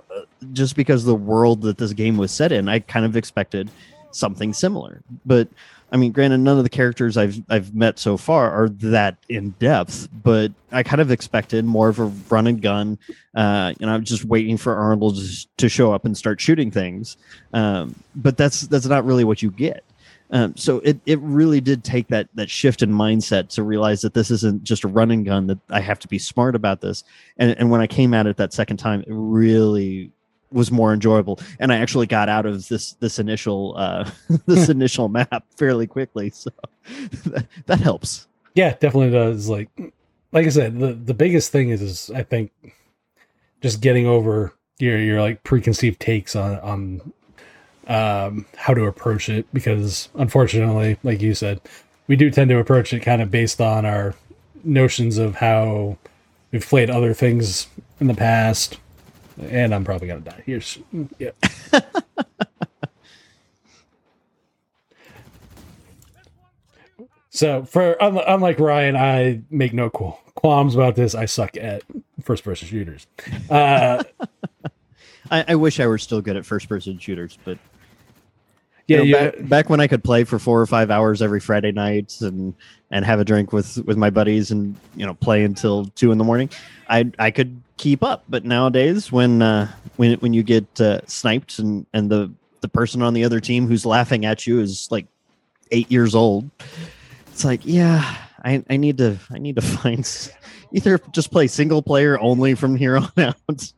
[0.53, 3.71] just because the world that this game was set in, I kind of expected
[4.11, 5.49] something similar, but
[5.95, 9.51] I mean, granted, none of the characters I've I've met so far are that in
[9.61, 12.99] depth, but I kind of expected more of a run and gun.
[13.33, 15.21] Uh, you know, I'm just waiting for Arnold
[15.57, 17.17] to show up and start shooting things.
[17.53, 19.85] Um, but that's that's not really what you get.
[20.31, 24.15] Um, so it, it really did take that that shift in mindset to realize that
[24.15, 27.05] this isn't just a run and gun that I have to be smart about this.
[27.37, 30.11] And and when I came at it that second time, it really
[30.51, 31.41] was more enjoyable.
[31.59, 34.11] And I actually got out of this this initial uh,
[34.47, 36.31] this initial map fairly quickly.
[36.31, 36.51] So
[37.27, 38.27] that, that helps.
[38.55, 39.49] Yeah, definitely does.
[39.49, 39.69] Like
[40.33, 42.51] like I said, the the biggest thing is, is I think
[43.61, 47.13] just getting over your your like preconceived takes on on
[47.87, 51.61] um, how to approach it because unfortunately, like you said,
[52.07, 54.15] we do tend to approach it kind of based on our
[54.63, 55.97] notions of how
[56.53, 57.67] we've played other things
[58.01, 58.79] in the past.
[59.49, 60.43] And I'm probably gonna die.
[60.47, 60.79] Here's
[61.19, 61.31] yeah.
[67.31, 71.15] so for unlike Ryan, I make no qualms about this.
[71.15, 71.83] I suck at
[72.23, 73.07] first person shooters.
[73.51, 74.05] Uh,
[75.31, 77.59] I, I, wish I were still good at first person shooters, but
[78.87, 81.41] yeah, you know, back, back, when I could play for four or five hours every
[81.41, 82.55] Friday night and
[82.91, 86.19] and have a drink with with my buddies and you know play until two in
[86.19, 86.51] the morning,
[86.89, 88.25] I I could keep up.
[88.29, 93.03] But nowadays, when uh, when when you get uh, sniped and and the the person
[93.03, 95.07] on the other team who's laughing at you is like
[95.71, 96.51] eight years old,
[97.29, 100.07] it's like yeah, I I need to I need to find
[100.73, 103.73] either just play single player only from here on out,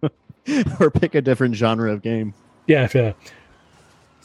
[0.80, 2.34] or pick a different genre of game.
[2.66, 3.12] Yeah, yeah.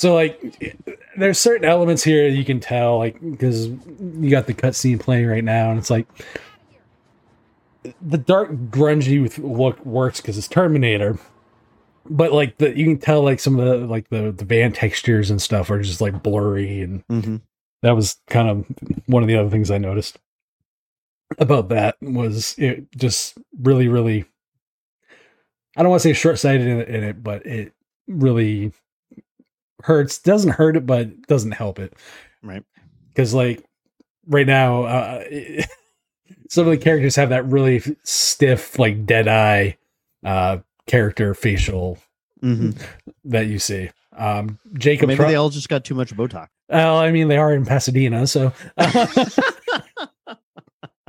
[0.02, 0.76] So like,
[1.16, 5.44] there's certain elements here you can tell, like because you got the cutscene playing right
[5.44, 6.08] now, and it's like
[8.02, 11.20] the dark grungy with look works because it's Terminator,
[12.10, 15.30] but like the you can tell like some of the like the the van textures
[15.30, 17.36] and stuff are just like blurry, and mm-hmm.
[17.84, 18.66] that was kind of
[19.06, 20.18] one of the other things I noticed
[21.38, 24.26] about that was it just really really
[25.78, 27.76] I don't want to say short sighted in, in it, but it
[28.08, 28.74] really
[29.84, 31.94] hurts doesn't hurt it but doesn't help it.
[32.44, 32.63] Right.
[33.10, 33.63] Because like
[34.28, 35.24] right now uh,
[36.50, 39.78] some of the characters have that really stiff like dead eye
[40.26, 41.98] uh character facial
[42.44, 42.72] mm-hmm.
[43.26, 43.89] that you see.
[44.17, 46.48] Um jacob maybe they all just got too much botox.
[46.70, 48.54] Well i mean they are in pasadena so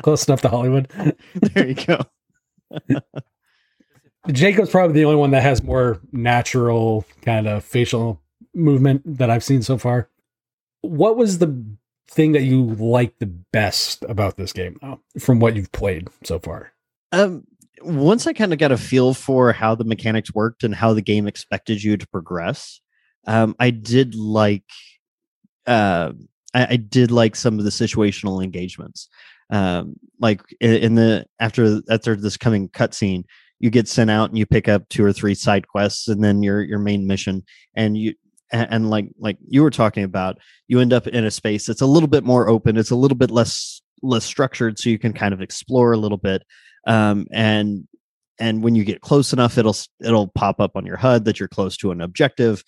[0.03, 0.91] close enough to hollywood.
[1.35, 2.01] There you go.
[4.31, 8.22] Jacob's probably the only one that has more natural kind of facial
[8.55, 10.09] movement that I've seen so far.
[10.83, 11.65] What was the
[12.09, 14.79] thing that you liked the best about this game
[15.19, 16.73] from what you've played so far?
[17.13, 17.45] Um,
[17.83, 21.03] once I kind of got a feel for how the mechanics worked and how the
[21.03, 22.81] game expected you to progress,
[23.27, 24.65] um, I did like
[25.67, 26.13] uh,
[26.55, 29.09] I, I, did like some of the situational engagements.
[29.51, 33.25] Um, like in, in the after after this coming cutscene,
[33.61, 36.43] you get sent out and you pick up two or three side quests and then
[36.43, 37.45] your your main mission
[37.77, 38.15] and you
[38.53, 40.39] and, and, like like you were talking about
[40.69, 43.17] you end up in a space that's a little bit more open it's a little
[43.17, 46.43] bit less less structured so you can kind of explore a little bit
[46.87, 47.87] um, and
[48.39, 51.49] and when you get close enough it'll it'll pop up on your hud that you're
[51.49, 52.63] close to an objective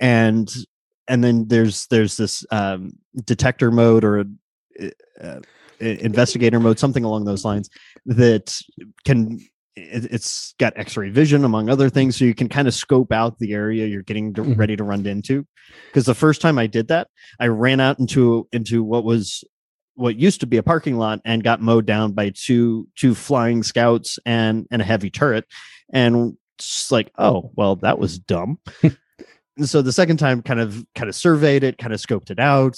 [0.00, 0.52] and
[1.08, 2.92] and then there's there's this um,
[3.24, 4.24] detector mode or
[5.22, 5.40] uh,
[5.80, 7.68] investigator mode something along those lines
[8.06, 8.58] that
[9.04, 9.40] can
[9.78, 13.38] it, has got x-ray vision among other things so you can kind of scope out
[13.38, 14.54] the area you're getting to, mm-hmm.
[14.54, 15.46] ready to run into
[15.86, 17.08] because the first time i did that
[17.40, 19.44] i ran out into into what was
[19.94, 23.62] what used to be a parking lot and got mowed down by two two flying
[23.62, 25.44] scouts and and a heavy turret
[25.92, 28.58] and just like oh well that was dumb
[29.62, 32.76] so the second time kind of kind of surveyed it kind of scoped it out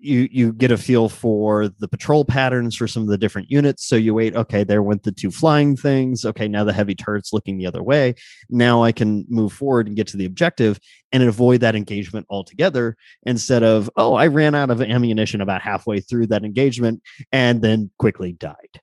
[0.00, 3.86] you you get a feel for the patrol patterns for some of the different units.
[3.86, 6.24] So you wait, okay, there went the two flying things.
[6.24, 8.14] Okay, now the heavy turret's looking the other way.
[8.50, 10.78] Now I can move forward and get to the objective
[11.12, 16.00] and avoid that engagement altogether instead of, oh, I ran out of ammunition about halfway
[16.00, 18.80] through that engagement and then quickly died.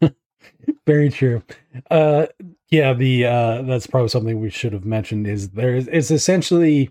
[0.86, 1.42] Very true.
[1.90, 2.26] Uh
[2.70, 6.90] yeah, the uh that's probably something we should have mentioned is there is it's essentially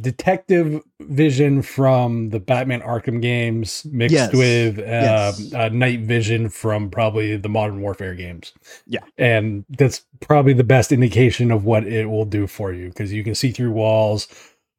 [0.00, 4.32] detective vision from the Batman Arkham games mixed yes.
[4.32, 5.52] with uh, yes.
[5.52, 8.52] uh, night vision from probably the Modern Warfare games.
[8.86, 9.00] Yeah.
[9.18, 13.22] And that's probably the best indication of what it will do for you because you
[13.22, 14.28] can see through walls.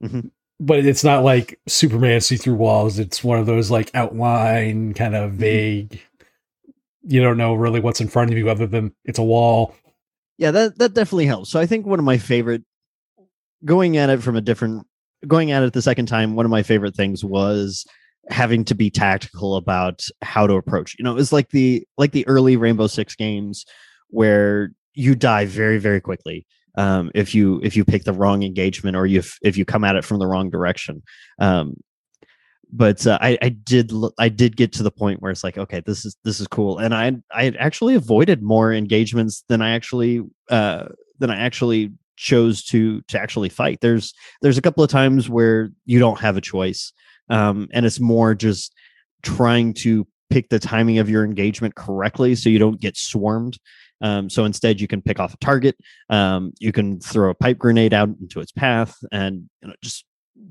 [0.03, 0.27] Mm-hmm.
[0.59, 2.97] But it's not like Superman see through walls.
[2.97, 5.39] It's one of those like outline, kind of mm-hmm.
[5.39, 5.89] vague.
[5.89, 6.69] Mm-hmm.
[7.05, 9.75] You don't know really what's in front of you other than it's a wall.
[10.37, 11.49] Yeah, that that definitely helps.
[11.49, 12.63] So I think one of my favorite
[13.65, 14.87] going at it from a different
[15.27, 17.85] going at it the second time, one of my favorite things was
[18.29, 20.95] having to be tactical about how to approach.
[20.97, 23.65] You know, it was like the like the early Rainbow Six games
[24.09, 28.95] where you die very very quickly um, if you if you pick the wrong engagement
[28.95, 31.03] or you if you come at it from the wrong direction.
[31.39, 31.75] Um,
[32.75, 35.81] but uh, I, I did I did get to the point where it's like okay
[35.85, 40.21] this is this is cool and I I actually avoided more engagements than I actually
[40.49, 40.85] uh,
[41.19, 43.79] than I actually chose to to actually fight.
[43.81, 46.93] There's there's a couple of times where you don't have a choice,
[47.29, 48.73] um, and it's more just
[49.21, 53.57] trying to pick the timing of your engagement correctly so you don't get swarmed.
[54.01, 55.77] Um, so instead, you can pick off a target.
[56.09, 60.05] Um, you can throw a pipe grenade out into its path, and you know, just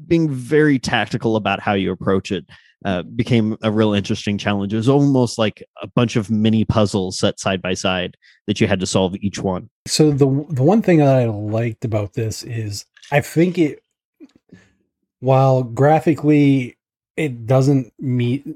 [0.07, 2.47] being very tactical about how you approach it
[2.85, 4.73] uh, became a real interesting challenge.
[4.73, 8.67] It was almost like a bunch of mini puzzles set side by side that you
[8.67, 9.71] had to solve each one.
[9.87, 13.83] So the the one thing that I liked about this is I think it,
[15.21, 16.77] while graphically
[17.17, 18.47] it doesn't meet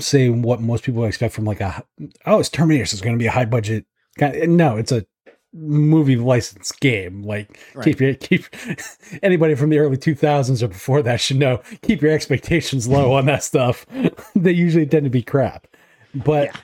[0.00, 1.84] say what most people expect from like a
[2.26, 3.86] oh it's Terminator, so it's going to be a high budget.
[4.18, 5.06] Kind of, no, it's a
[5.52, 7.22] movie license game.
[7.22, 7.84] Like right.
[7.84, 8.44] keep your keep
[9.22, 13.26] anybody from the early 2000s or before that should know keep your expectations low on
[13.26, 13.86] that stuff.
[14.36, 15.66] they usually tend to be crap.
[16.14, 16.60] But yeah.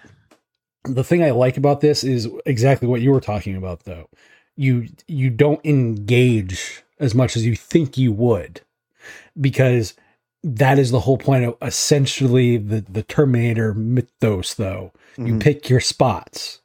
[0.85, 4.09] The thing I like about this is exactly what you were talking about though.
[4.57, 8.61] You you don't engage as much as you think you would
[9.41, 9.95] because
[10.45, 14.93] that is the whole point of essentially the the Terminator mythos though.
[15.13, 15.27] Mm-hmm.
[15.27, 16.63] You pick your spots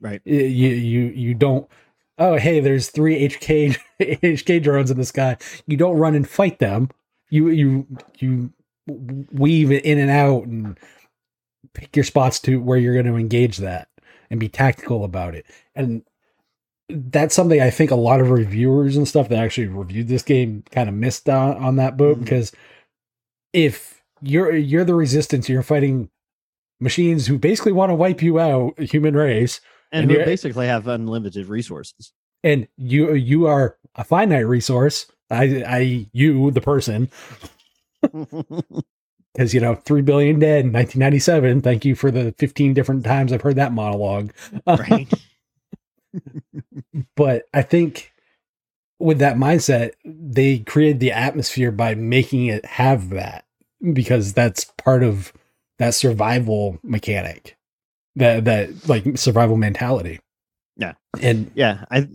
[0.00, 0.22] Right.
[0.24, 1.68] You you you don't.
[2.18, 5.36] Oh, hey, there's three HK HK drones in the sky.
[5.66, 6.90] You don't run and fight them.
[7.28, 7.86] You you
[8.18, 8.52] you
[8.86, 10.78] weave it in and out and
[11.74, 13.88] pick your spots to where you're going to engage that
[14.30, 15.46] and be tactical about it.
[15.74, 16.02] And
[16.88, 20.64] that's something I think a lot of reviewers and stuff that actually reviewed this game
[20.70, 22.24] kind of missed on, on that boat mm-hmm.
[22.24, 22.52] because
[23.52, 26.10] if you're you're the resistance, you're fighting
[26.80, 29.60] machines who basically want to wipe you out, human race
[29.92, 32.12] and, and basically have unlimited resources.
[32.42, 35.06] And you you are a finite resource.
[35.30, 37.10] I I you the person.
[39.34, 41.62] Because you know, three billion dead in 1997.
[41.62, 44.32] Thank you for the 15 different times I've heard that monologue.
[44.66, 45.12] Right.
[47.16, 48.12] but I think
[48.98, 53.44] with that mindset, they created the atmosphere by making it have that
[53.92, 55.32] because that's part of
[55.78, 57.56] that survival mechanic
[58.16, 60.20] that that like survival mentality.
[60.76, 62.08] Yeah, and yeah, I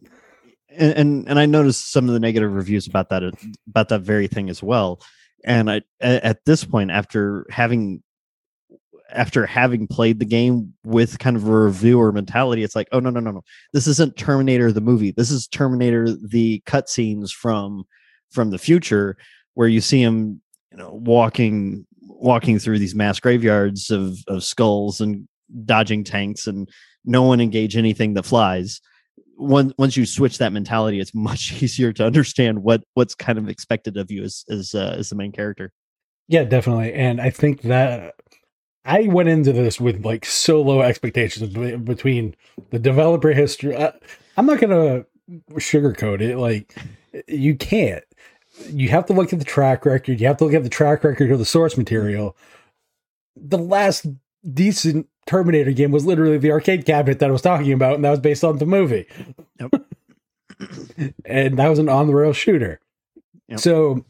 [0.69, 3.23] and and I noticed some of the negative reviews about that
[3.67, 5.01] about that very thing as well.
[5.45, 8.01] And I at this point, after having
[9.11, 13.11] after having played the game with kind of a reviewer mentality, it's like, oh no
[13.11, 15.11] no no no, this isn't Terminator the movie.
[15.11, 17.85] This is Terminator the cutscenes from
[18.31, 19.17] from the future
[19.53, 24.99] where you see him, you know, walking walking through these mass graveyards of of skulls
[24.99, 25.27] and
[25.65, 26.67] dodging tanks and
[27.05, 28.81] no one engage anything that flies
[29.37, 33.49] once once you switch that mentality it's much easier to understand what what's kind of
[33.49, 35.71] expected of you as as uh, as the main character.
[36.27, 36.93] Yeah definitely.
[36.93, 38.15] And i think that
[38.85, 42.35] i went into this with like so low expectations between
[42.69, 43.93] the developer history I,
[44.37, 45.05] i'm not gonna
[45.53, 46.75] sugarcoat it like
[47.27, 48.03] you can't.
[48.69, 51.03] You have to look at the track record you have to look at the track
[51.03, 52.37] record of the source material.
[53.35, 54.05] The last
[54.53, 58.11] decent Terminator game was literally the arcade cabinet that I was talking about, and that
[58.11, 59.07] was based on the movie.
[59.59, 59.71] Yep.
[61.25, 62.79] and that was an on the rail shooter.
[63.47, 63.59] Yep.
[63.59, 64.05] So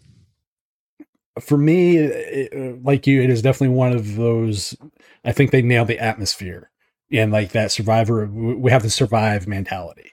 [1.39, 4.76] for me, it, like you, it is definitely one of those.
[5.24, 6.69] I think they nailed the atmosphere
[7.12, 8.26] and like that survivor.
[8.28, 10.12] We have the survive mentality.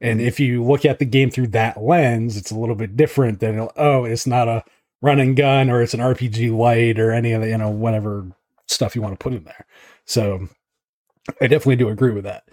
[0.00, 0.28] And mm-hmm.
[0.28, 3.68] if you look at the game through that lens, it's a little bit different than
[3.76, 4.64] oh, it's not a
[5.02, 8.26] run and gun or it's an RPG light or any of the you know whatever
[8.66, 9.66] stuff you want to put in there.
[10.04, 10.48] So
[11.40, 12.48] I definitely do agree with that.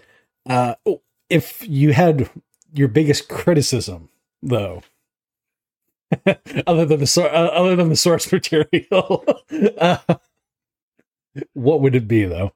[0.48, 2.30] Uh, oh, if you had
[2.72, 4.08] your biggest criticism,
[4.42, 4.82] though,
[6.66, 9.24] other than the uh, other than the source material,
[9.78, 9.98] uh,
[11.54, 12.52] what would it be, though?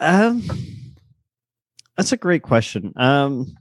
[0.00, 0.42] Um,
[1.96, 2.92] that's a great question.
[2.96, 3.56] Um,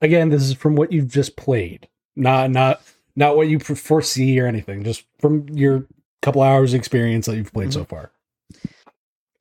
[0.00, 2.82] again, this is from what you've just played, not not
[3.14, 4.84] not what you foresee or anything.
[4.84, 5.86] Just from your
[6.26, 7.78] couple hours experience that you've played mm-hmm.
[7.78, 8.10] so far.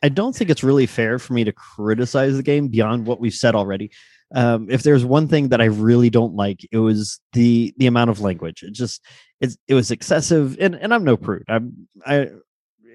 [0.04, 3.34] I don't think it's really fair for me to criticize the game beyond what we've
[3.34, 3.90] said already.
[4.36, 8.12] Um, if there's one thing that I really don't like, it was the the amount
[8.12, 8.62] of language.
[8.62, 9.02] It just
[9.42, 11.46] it's it was excessive, and and I'm no prude.
[11.48, 12.30] I'm I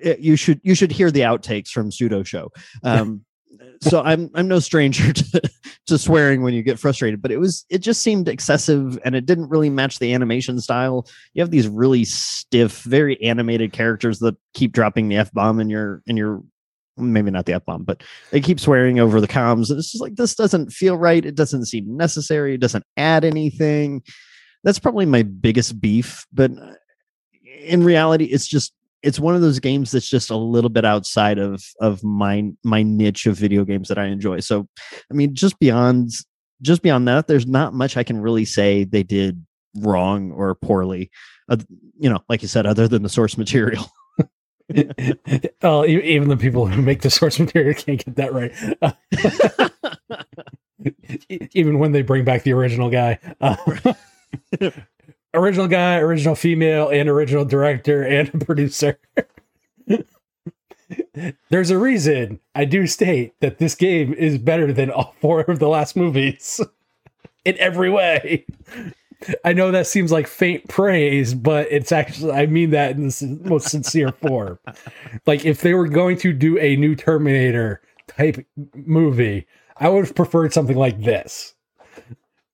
[0.00, 2.52] it, you should you should hear the outtakes from Sudo Show.
[2.84, 3.24] Um,
[3.80, 5.42] so I'm I'm no stranger to,
[5.86, 9.26] to swearing when you get frustrated, but it was it just seemed excessive and it
[9.26, 11.06] didn't really match the animation style.
[11.34, 15.70] You have these really stiff, very animated characters that keep dropping the f bomb in
[15.70, 16.42] your in your
[17.00, 19.70] maybe not the F bomb, but they keep swearing over the comms.
[19.70, 21.24] And it's just like, this doesn't feel right.
[21.24, 22.54] It doesn't seem necessary.
[22.54, 24.02] It doesn't add anything.
[24.64, 26.26] That's probably my biggest beef.
[26.32, 26.52] But
[27.62, 28.72] in reality, it's just,
[29.02, 32.82] it's one of those games that's just a little bit outside of of my my
[32.82, 34.40] niche of video games that I enjoy.
[34.40, 34.66] So,
[35.10, 36.10] I mean, just beyond
[36.62, 39.44] just beyond that, there's not much I can really say they did
[39.76, 41.10] wrong or poorly.
[41.48, 41.56] Uh,
[41.98, 43.86] you know, like you said, other than the source material.
[45.62, 48.52] oh, even the people who make the source material can't get that right.
[51.52, 53.18] even when they bring back the original guy.
[53.40, 53.56] Uh,
[55.34, 58.98] original guy, original female, and original director and producer.
[61.50, 65.58] There's a reason I do state that this game is better than all four of
[65.58, 66.60] the last movies
[67.44, 68.44] in every way.
[69.44, 73.40] I know that seems like faint praise, but it's actually, I mean that in the
[73.44, 74.58] most sincere form.
[75.26, 80.14] Like, if they were going to do a new Terminator type movie, I would have
[80.14, 81.54] preferred something like this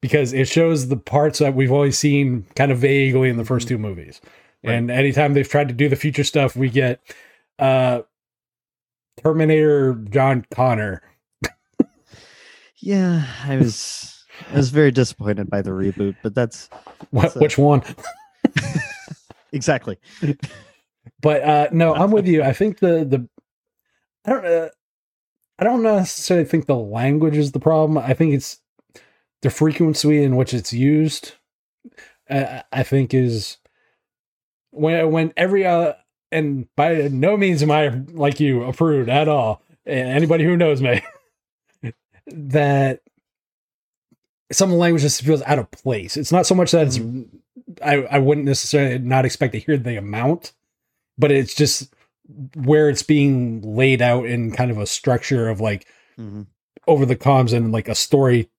[0.01, 3.69] because it shows the parts that we've always seen kind of vaguely in the first
[3.69, 4.21] two movies.
[4.63, 4.75] Right.
[4.75, 7.01] And anytime they've tried to do the future stuff, we get
[7.59, 8.03] uh
[9.23, 11.03] Terminator John Connor.
[12.77, 17.57] yeah, I was I was very disappointed by the reboot, but that's, that's what, which
[17.57, 17.83] one?
[19.53, 19.99] exactly.
[21.21, 22.43] But uh no, I'm with you.
[22.43, 23.29] I think the the
[24.27, 24.69] I don't uh,
[25.59, 27.97] I don't necessarily think the language is the problem.
[27.97, 28.61] I think it's
[29.43, 31.33] the frequency in which it's used.
[32.29, 33.59] Uh, I think is
[34.71, 35.95] when when every uh,
[36.33, 39.63] and by no means am I like you approved at all.
[39.87, 41.03] Anybody who knows me
[42.27, 43.01] that
[44.53, 46.17] some language just feels out of place.
[46.17, 47.23] It's not so much that it's mm-hmm.
[47.83, 50.53] I, I wouldn't necessarily not expect to hear the amount,
[51.19, 51.95] but it's just
[52.55, 55.87] where it's being laid out in kind of a structure of like
[56.19, 56.43] mm-hmm.
[56.87, 58.51] over the comms and like a story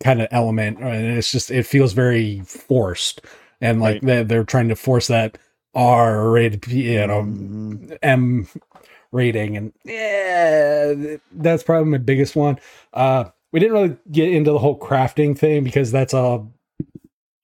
[0.00, 3.20] kind of element and it's just it feels very forced
[3.60, 4.02] and like right.
[4.02, 5.36] they're, they're trying to force that
[5.74, 7.92] r rated you know mm-hmm.
[8.02, 8.48] m
[9.12, 12.58] rating and yeah that's probably my biggest one
[12.94, 16.44] uh we didn't really get into the whole crafting thing because that's a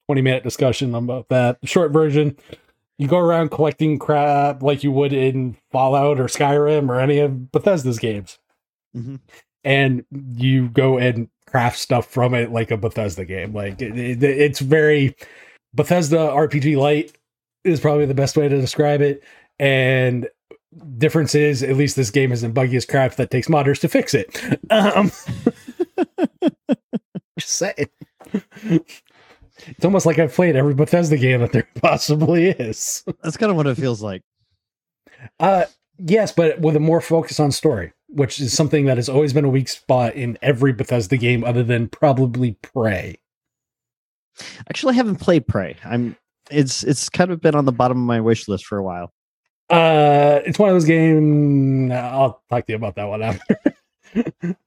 [0.07, 2.35] 20 minute discussion about that short version
[2.97, 7.51] you go around collecting crap like you would in fallout or skyrim or any of
[7.51, 8.39] bethesda's games
[8.95, 9.15] mm-hmm.
[9.63, 10.03] and
[10.35, 13.53] you go and craft stuff from it like a Bethesda game.
[13.53, 15.15] Like it, it, it's very
[15.75, 17.15] Bethesda RPG light
[17.63, 19.23] is probably the best way to describe it.
[19.59, 20.27] And
[20.97, 24.15] difference is at least this game isn't buggy as crap that takes modders to fix
[24.15, 24.35] it.
[24.71, 25.11] Um,
[27.39, 27.89] just saying.
[29.65, 33.01] It's almost like I've played every Bethesda game that there possibly is.
[33.23, 34.21] That's kind of what it feels like.
[35.39, 35.65] Uh
[35.99, 39.45] yes, but with a more focus on story which is something that has always been
[39.45, 43.17] a weak spot in every Bethesda game other than probably Prey.
[44.69, 45.77] Actually, I haven't played Prey.
[45.83, 46.15] I'm
[46.51, 49.13] it's it's kind of been on the bottom of my wish list for a while.
[49.69, 53.57] Uh it's one of those games I'll talk to you about that one after.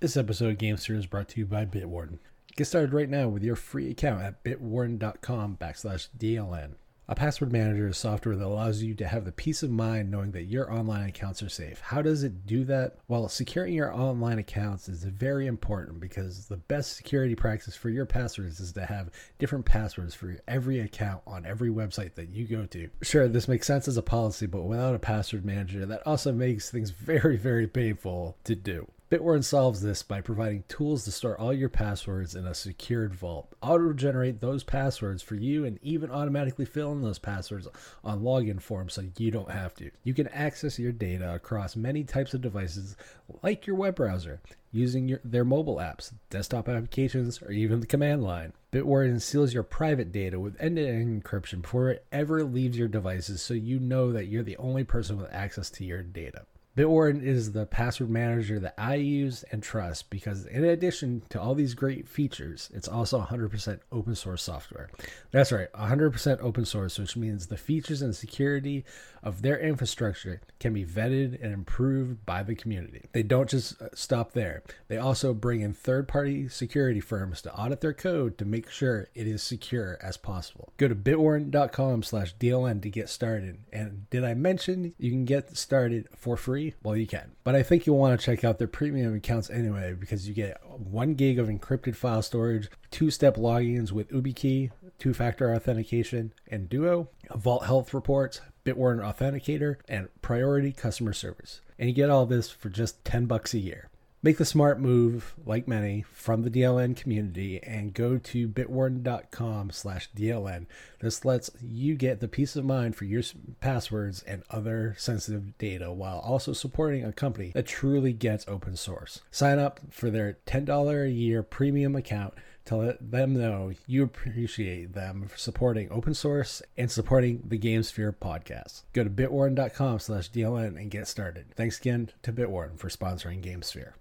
[0.00, 2.18] this episode of GameSphere is brought to you by Bitwarden.
[2.56, 6.74] Get started right now with your free account at bitwarden.com backslash DLN.
[7.08, 10.32] A password manager is software that allows you to have the peace of mind knowing
[10.32, 11.78] that your online accounts are safe.
[11.80, 12.96] How does it do that?
[13.06, 18.06] Well, securing your online accounts is very important because the best security practice for your
[18.06, 22.66] passwords is to have different passwords for every account on every website that you go
[22.66, 22.88] to.
[23.02, 26.70] Sure, this makes sense as a policy, but without a password manager, that also makes
[26.72, 28.90] things very, very painful to do.
[29.08, 33.54] Bitwarden solves this by providing tools to store all your passwords in a secured vault,
[33.62, 37.68] auto generate those passwords for you, and even automatically fill in those passwords
[38.02, 39.92] on login forms so you don't have to.
[40.02, 42.96] You can access your data across many types of devices,
[43.44, 44.40] like your web browser,
[44.72, 48.54] using your, their mobile apps, desktop applications, or even the command line.
[48.72, 52.88] Bitwarden seals your private data with end to end encryption before it ever leaves your
[52.88, 56.44] devices so you know that you're the only person with access to your data.
[56.76, 61.54] Bitwarden is the password manager that I use and trust because, in addition to all
[61.54, 64.90] these great features, it's also 100% open source software.
[65.30, 68.84] That's right, 100% open source, which means the features and security
[69.22, 73.06] of their infrastructure can be vetted and improved by the community.
[73.12, 77.54] They don't just uh, stop there, they also bring in third party security firms to
[77.54, 80.72] audit their code to make sure it is secure as possible.
[80.76, 83.58] Go to bitwarden.com slash DLN to get started.
[83.72, 86.65] And did I mention you can get started for free?
[86.82, 87.32] While you can.
[87.44, 90.60] But I think you'll want to check out their premium accounts anyway because you get
[90.66, 96.68] one gig of encrypted file storage, two step logins with YubiKey, two factor authentication, and
[96.68, 101.60] Duo, Vault Health reports, Bitwarden Authenticator, and priority customer service.
[101.78, 103.88] And you get all this for just 10 bucks a year.
[104.22, 110.10] Make the smart move, like many, from the DLN community and go to bitwarden.com slash
[110.16, 110.66] DLN.
[111.00, 113.22] This lets you get the peace of mind for your
[113.60, 119.20] passwords and other sensitive data while also supporting a company that truly gets open source.
[119.30, 124.94] Sign up for their $10 a year premium account to let them know you appreciate
[124.94, 128.82] them for supporting open source and supporting the GameSphere podcast.
[128.92, 131.54] Go to bitwarden.com slash DLN and get started.
[131.54, 133.92] Thanks again to Bitwarden for sponsoring GameSphere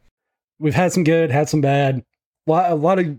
[0.59, 2.03] we've had some good, had some bad.
[2.47, 3.17] A lot, a lot of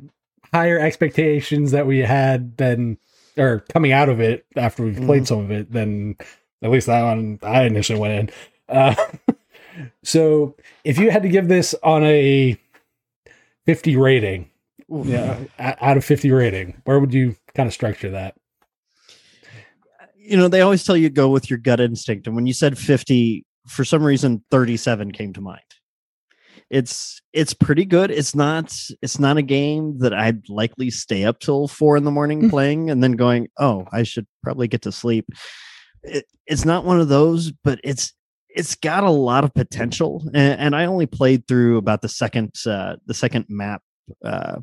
[0.53, 2.99] higher expectations that we had than,
[3.37, 5.27] or coming out of it after we've played mm.
[5.27, 6.17] some of it than
[6.63, 8.31] at least that one I initially went
[8.69, 8.77] in.
[8.77, 8.95] Uh,
[10.05, 12.57] so if you had to give this on a
[13.67, 14.51] 50 rating,
[14.93, 15.07] Oof.
[15.07, 18.37] yeah, out of 50 rating, where would you kind of structure that?
[20.17, 22.27] You know, they always tell you go with your gut instinct.
[22.27, 25.61] And when you said 50, for some reason, 37 came to mind
[26.71, 28.11] it's it's pretty good.
[28.11, 32.11] It's not it's not a game that I'd likely stay up till four in the
[32.11, 32.51] morning mm.
[32.51, 35.27] playing and then going, oh, I should probably get to sleep.
[36.03, 38.13] It, it's not one of those, but it's
[38.49, 40.25] it's got a lot of potential.
[40.35, 43.83] And, and I only played through about the second uh, the second map,
[44.25, 44.57] uh,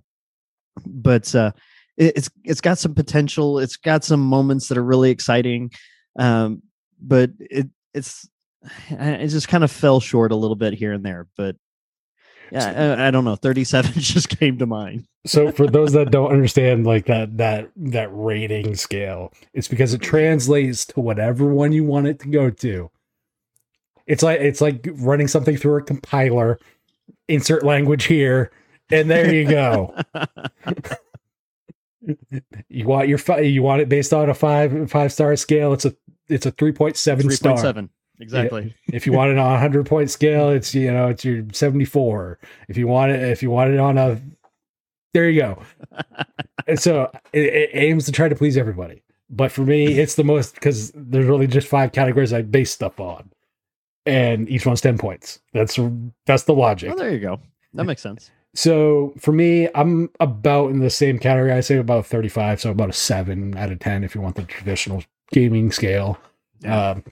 [0.86, 1.52] but uh,
[1.96, 3.60] it, it's it's got some potential.
[3.60, 5.72] It's got some moments that are really exciting,
[6.20, 6.64] um,
[7.02, 8.28] but it it's
[8.90, 11.28] it just kind of fell short a little bit here and there.
[11.38, 11.56] But
[12.54, 13.36] yeah, I, I, don't know.
[13.36, 15.08] 37 just came to mind.
[15.26, 20.02] so for those that don't understand like that that that rating scale, it's because it
[20.02, 22.92] translates to whatever one you want it to go to.
[24.06, 26.60] It's like it's like running something through a compiler,
[27.28, 28.52] insert language here,
[28.92, 29.96] and there you go.
[32.70, 35.74] you want your you want it based on a five five star scale.
[35.74, 35.96] It's a
[36.30, 37.58] it's a 3.7 star.
[37.58, 37.90] 7
[38.20, 38.76] exactly.
[38.88, 41.86] if you want it on a hundred point scale, it's you know it's your seventy
[41.86, 42.40] four.
[42.68, 44.22] If you want it, if you want it on a,
[45.14, 45.62] there you go.
[46.68, 49.02] and so it, it, aims to try to please everybody.
[49.30, 53.00] But for me, it's the most because there's really just five categories I base stuff
[53.00, 53.30] on,
[54.06, 55.40] and each one's ten points.
[55.54, 55.80] That's
[56.26, 56.92] that's the logic.
[56.94, 57.40] Oh, there you go.
[57.74, 58.30] That makes sense.
[58.56, 61.52] So for me, I'm about in the same category.
[61.52, 64.44] I say about 35, so about a seven out of 10 if you want the
[64.44, 66.20] traditional gaming scale.
[66.62, 66.92] Yeah.
[66.92, 67.04] Um,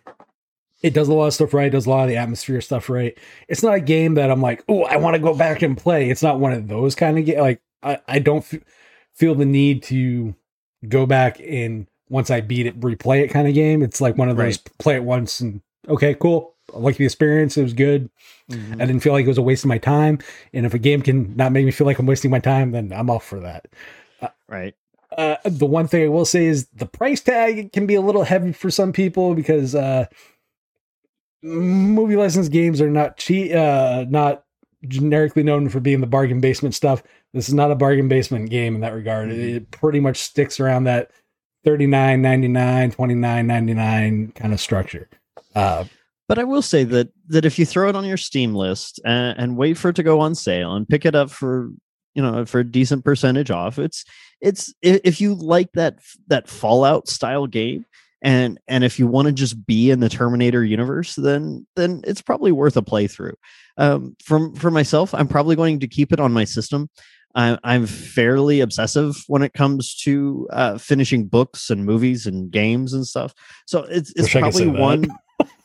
[0.81, 2.89] it does a lot of stuff right, It does a lot of the atmosphere stuff
[2.89, 3.17] right.
[3.47, 6.09] It's not a game that I'm like, oh, I want to go back and play.
[6.09, 7.39] It's not one of those kind of games.
[7.39, 8.61] Like, I, I don't f-
[9.13, 10.35] feel the need to
[10.87, 13.81] go back and once I beat it, replay it kind of game.
[13.81, 14.77] It's like one of those right.
[14.79, 16.55] play it once and okay, cool.
[16.73, 17.57] I like the experience.
[17.57, 18.09] It was good.
[18.49, 18.81] Mm-hmm.
[18.81, 20.19] I didn't feel like it was a waste of my time.
[20.53, 22.91] And if a game can not make me feel like I'm wasting my time, then
[22.91, 23.67] I'm off for that.
[24.21, 24.75] Uh, right.
[25.17, 28.23] Uh, the one thing I will say is the price tag can be a little
[28.23, 30.05] heavy for some people because uh,
[31.43, 34.43] movie license games are not cheap, uh, not
[34.87, 37.03] generically known for being the bargain basement stuff.
[37.33, 39.29] This is not a bargain basement game in that regard.
[39.29, 39.57] Mm-hmm.
[39.57, 41.11] It pretty much sticks around that
[41.65, 45.09] 39.99, 29.99 kind of structure.
[45.55, 45.85] Uh,
[46.27, 49.37] but I will say that that if you throw it on your Steam list and,
[49.37, 51.69] and wait for it to go on sale and pick it up for
[52.15, 54.05] you know for a decent percentage off, it's
[54.39, 57.85] it's if you like that that Fallout style game,
[58.21, 62.21] and and if you want to just be in the terminator universe then then it's
[62.21, 63.33] probably worth a playthrough.
[63.77, 66.89] Um from for myself i'm probably going to keep it on my system.
[67.33, 72.93] I, i'm fairly obsessive when it comes to uh finishing books and movies and games
[72.93, 73.33] and stuff.
[73.65, 75.07] So it's it's Wish probably one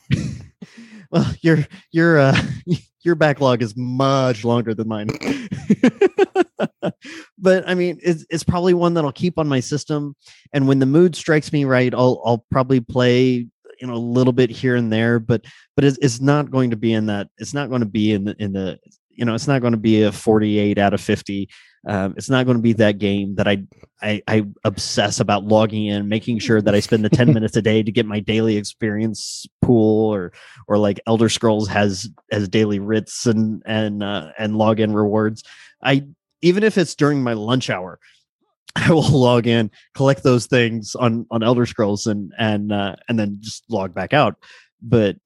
[1.11, 2.41] well your your uh
[3.01, 5.07] your backlog is much longer than mine
[7.37, 10.15] but I mean, it's it's probably one that I'll keep on my system,
[10.53, 13.47] and when the mood strikes me right, I'll I'll probably play
[13.79, 15.45] you know a little bit here and there, but
[15.75, 17.29] but it's, it's not going to be in that.
[17.37, 18.79] It's not going to be in the in the
[19.11, 21.49] you know it's not going to be a 48 out of 50
[21.87, 23.63] um, it's not going to be that game that I,
[24.01, 27.61] I, I obsess about logging in, making sure that I spend the ten minutes a
[27.61, 30.33] day to get my daily experience pool, or
[30.67, 35.43] or like Elder Scrolls has has daily writs and and uh, and login rewards.
[35.81, 36.05] I
[36.41, 37.99] even if it's during my lunch hour,
[38.75, 43.17] I will log in, collect those things on on Elder Scrolls, and and uh, and
[43.17, 44.35] then just log back out.
[44.81, 45.17] But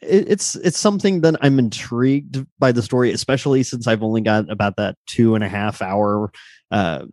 [0.00, 4.50] it, it's it's something that I'm intrigued by the story, especially since I've only got
[4.50, 6.32] about that two and a half hour.
[6.70, 7.04] Uh,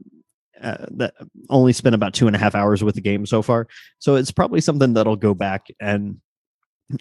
[0.61, 1.15] uh, that
[1.49, 4.31] only spent about two and a half hours with the game so far, so it's
[4.31, 6.21] probably something that'll go back and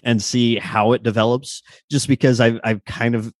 [0.03, 1.61] and see how it develops.
[1.89, 3.31] Just because I've I've kind of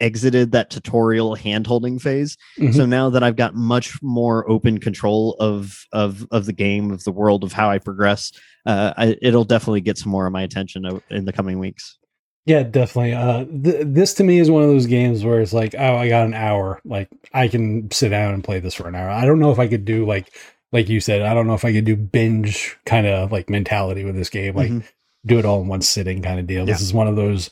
[0.00, 2.36] exited that tutorial hand holding phase.
[2.58, 2.74] Mhm.
[2.74, 7.04] So now that I've got much more open control of of of the game, of
[7.04, 8.32] the world, of how I progress,
[8.66, 11.98] uh, I, it'll definitely get some more of my attention in the coming weeks.
[12.46, 13.14] Yeah, definitely.
[13.14, 16.08] Uh, th- this to me is one of those games where it's like, oh, I
[16.10, 16.78] got an hour.
[16.84, 19.08] Like I can sit down and play this for an hour.
[19.08, 20.30] I don't know if I could do like,
[20.70, 24.04] like you said, I don't know if I could do binge kind of like mentality
[24.04, 24.84] with this game, like Mhm.
[25.24, 26.66] do it all in one sitting kind of deal.
[26.66, 26.72] Yeah.
[26.74, 27.48] This is one of those.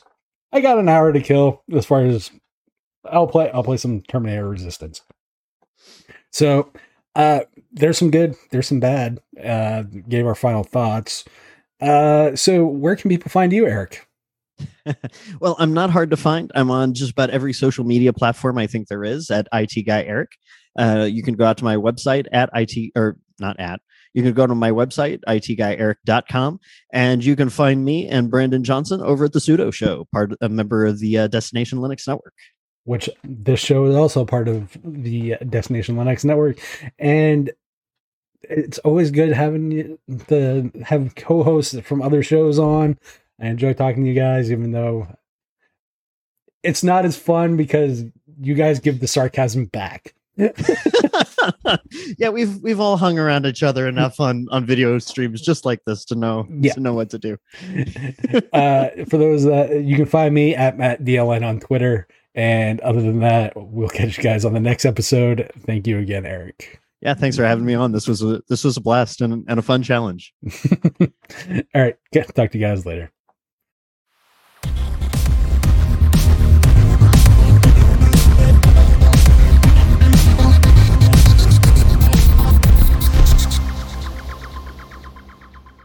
[0.53, 1.63] I got an hour to kill.
[1.73, 2.31] As far as
[3.05, 5.01] I'll play, I'll play some Terminator Resistance.
[6.31, 6.71] So
[7.15, 7.41] uh,
[7.71, 9.19] there's some good, there's some bad.
[9.43, 11.25] Uh, gave our final thoughts.
[11.81, 14.07] Uh, so where can people find you, Eric?
[15.39, 16.51] well, I'm not hard to find.
[16.55, 20.03] I'm on just about every social media platform I think there is at IT Guy
[20.03, 20.31] Eric.
[20.77, 23.81] Uh, you can go out to my website at IT or not at.
[24.13, 26.59] You can go to my website, itguyeric.com,
[26.91, 30.49] and you can find me and Brandon Johnson over at the Sudo Show, part a
[30.49, 32.33] member of the uh, Destination Linux Network.
[32.85, 36.59] which this show is also part of the Destination Linux network,
[36.99, 37.51] and
[38.43, 42.97] it's always good having the have co-hosts from other shows on.
[43.39, 45.07] I enjoy talking to you guys, even though
[46.61, 48.03] it's not as fun because
[48.39, 50.13] you guys give the sarcasm back.
[52.17, 55.79] yeah, we've we've all hung around each other enough on on video streams just like
[55.85, 56.73] this to know Yeah.
[56.73, 57.37] to know what to do.
[58.53, 62.07] uh, for those that you can find me at Matt DLN on Twitter.
[62.35, 65.51] And other than that, we'll catch you guys on the next episode.
[65.67, 66.79] Thank you again, Eric.
[66.99, 67.91] Yeah, thanks for having me on.
[67.91, 70.33] This was a this was a blast and, and a fun challenge.
[71.01, 71.07] All
[71.75, 71.95] right.
[72.11, 73.11] Talk to you guys later.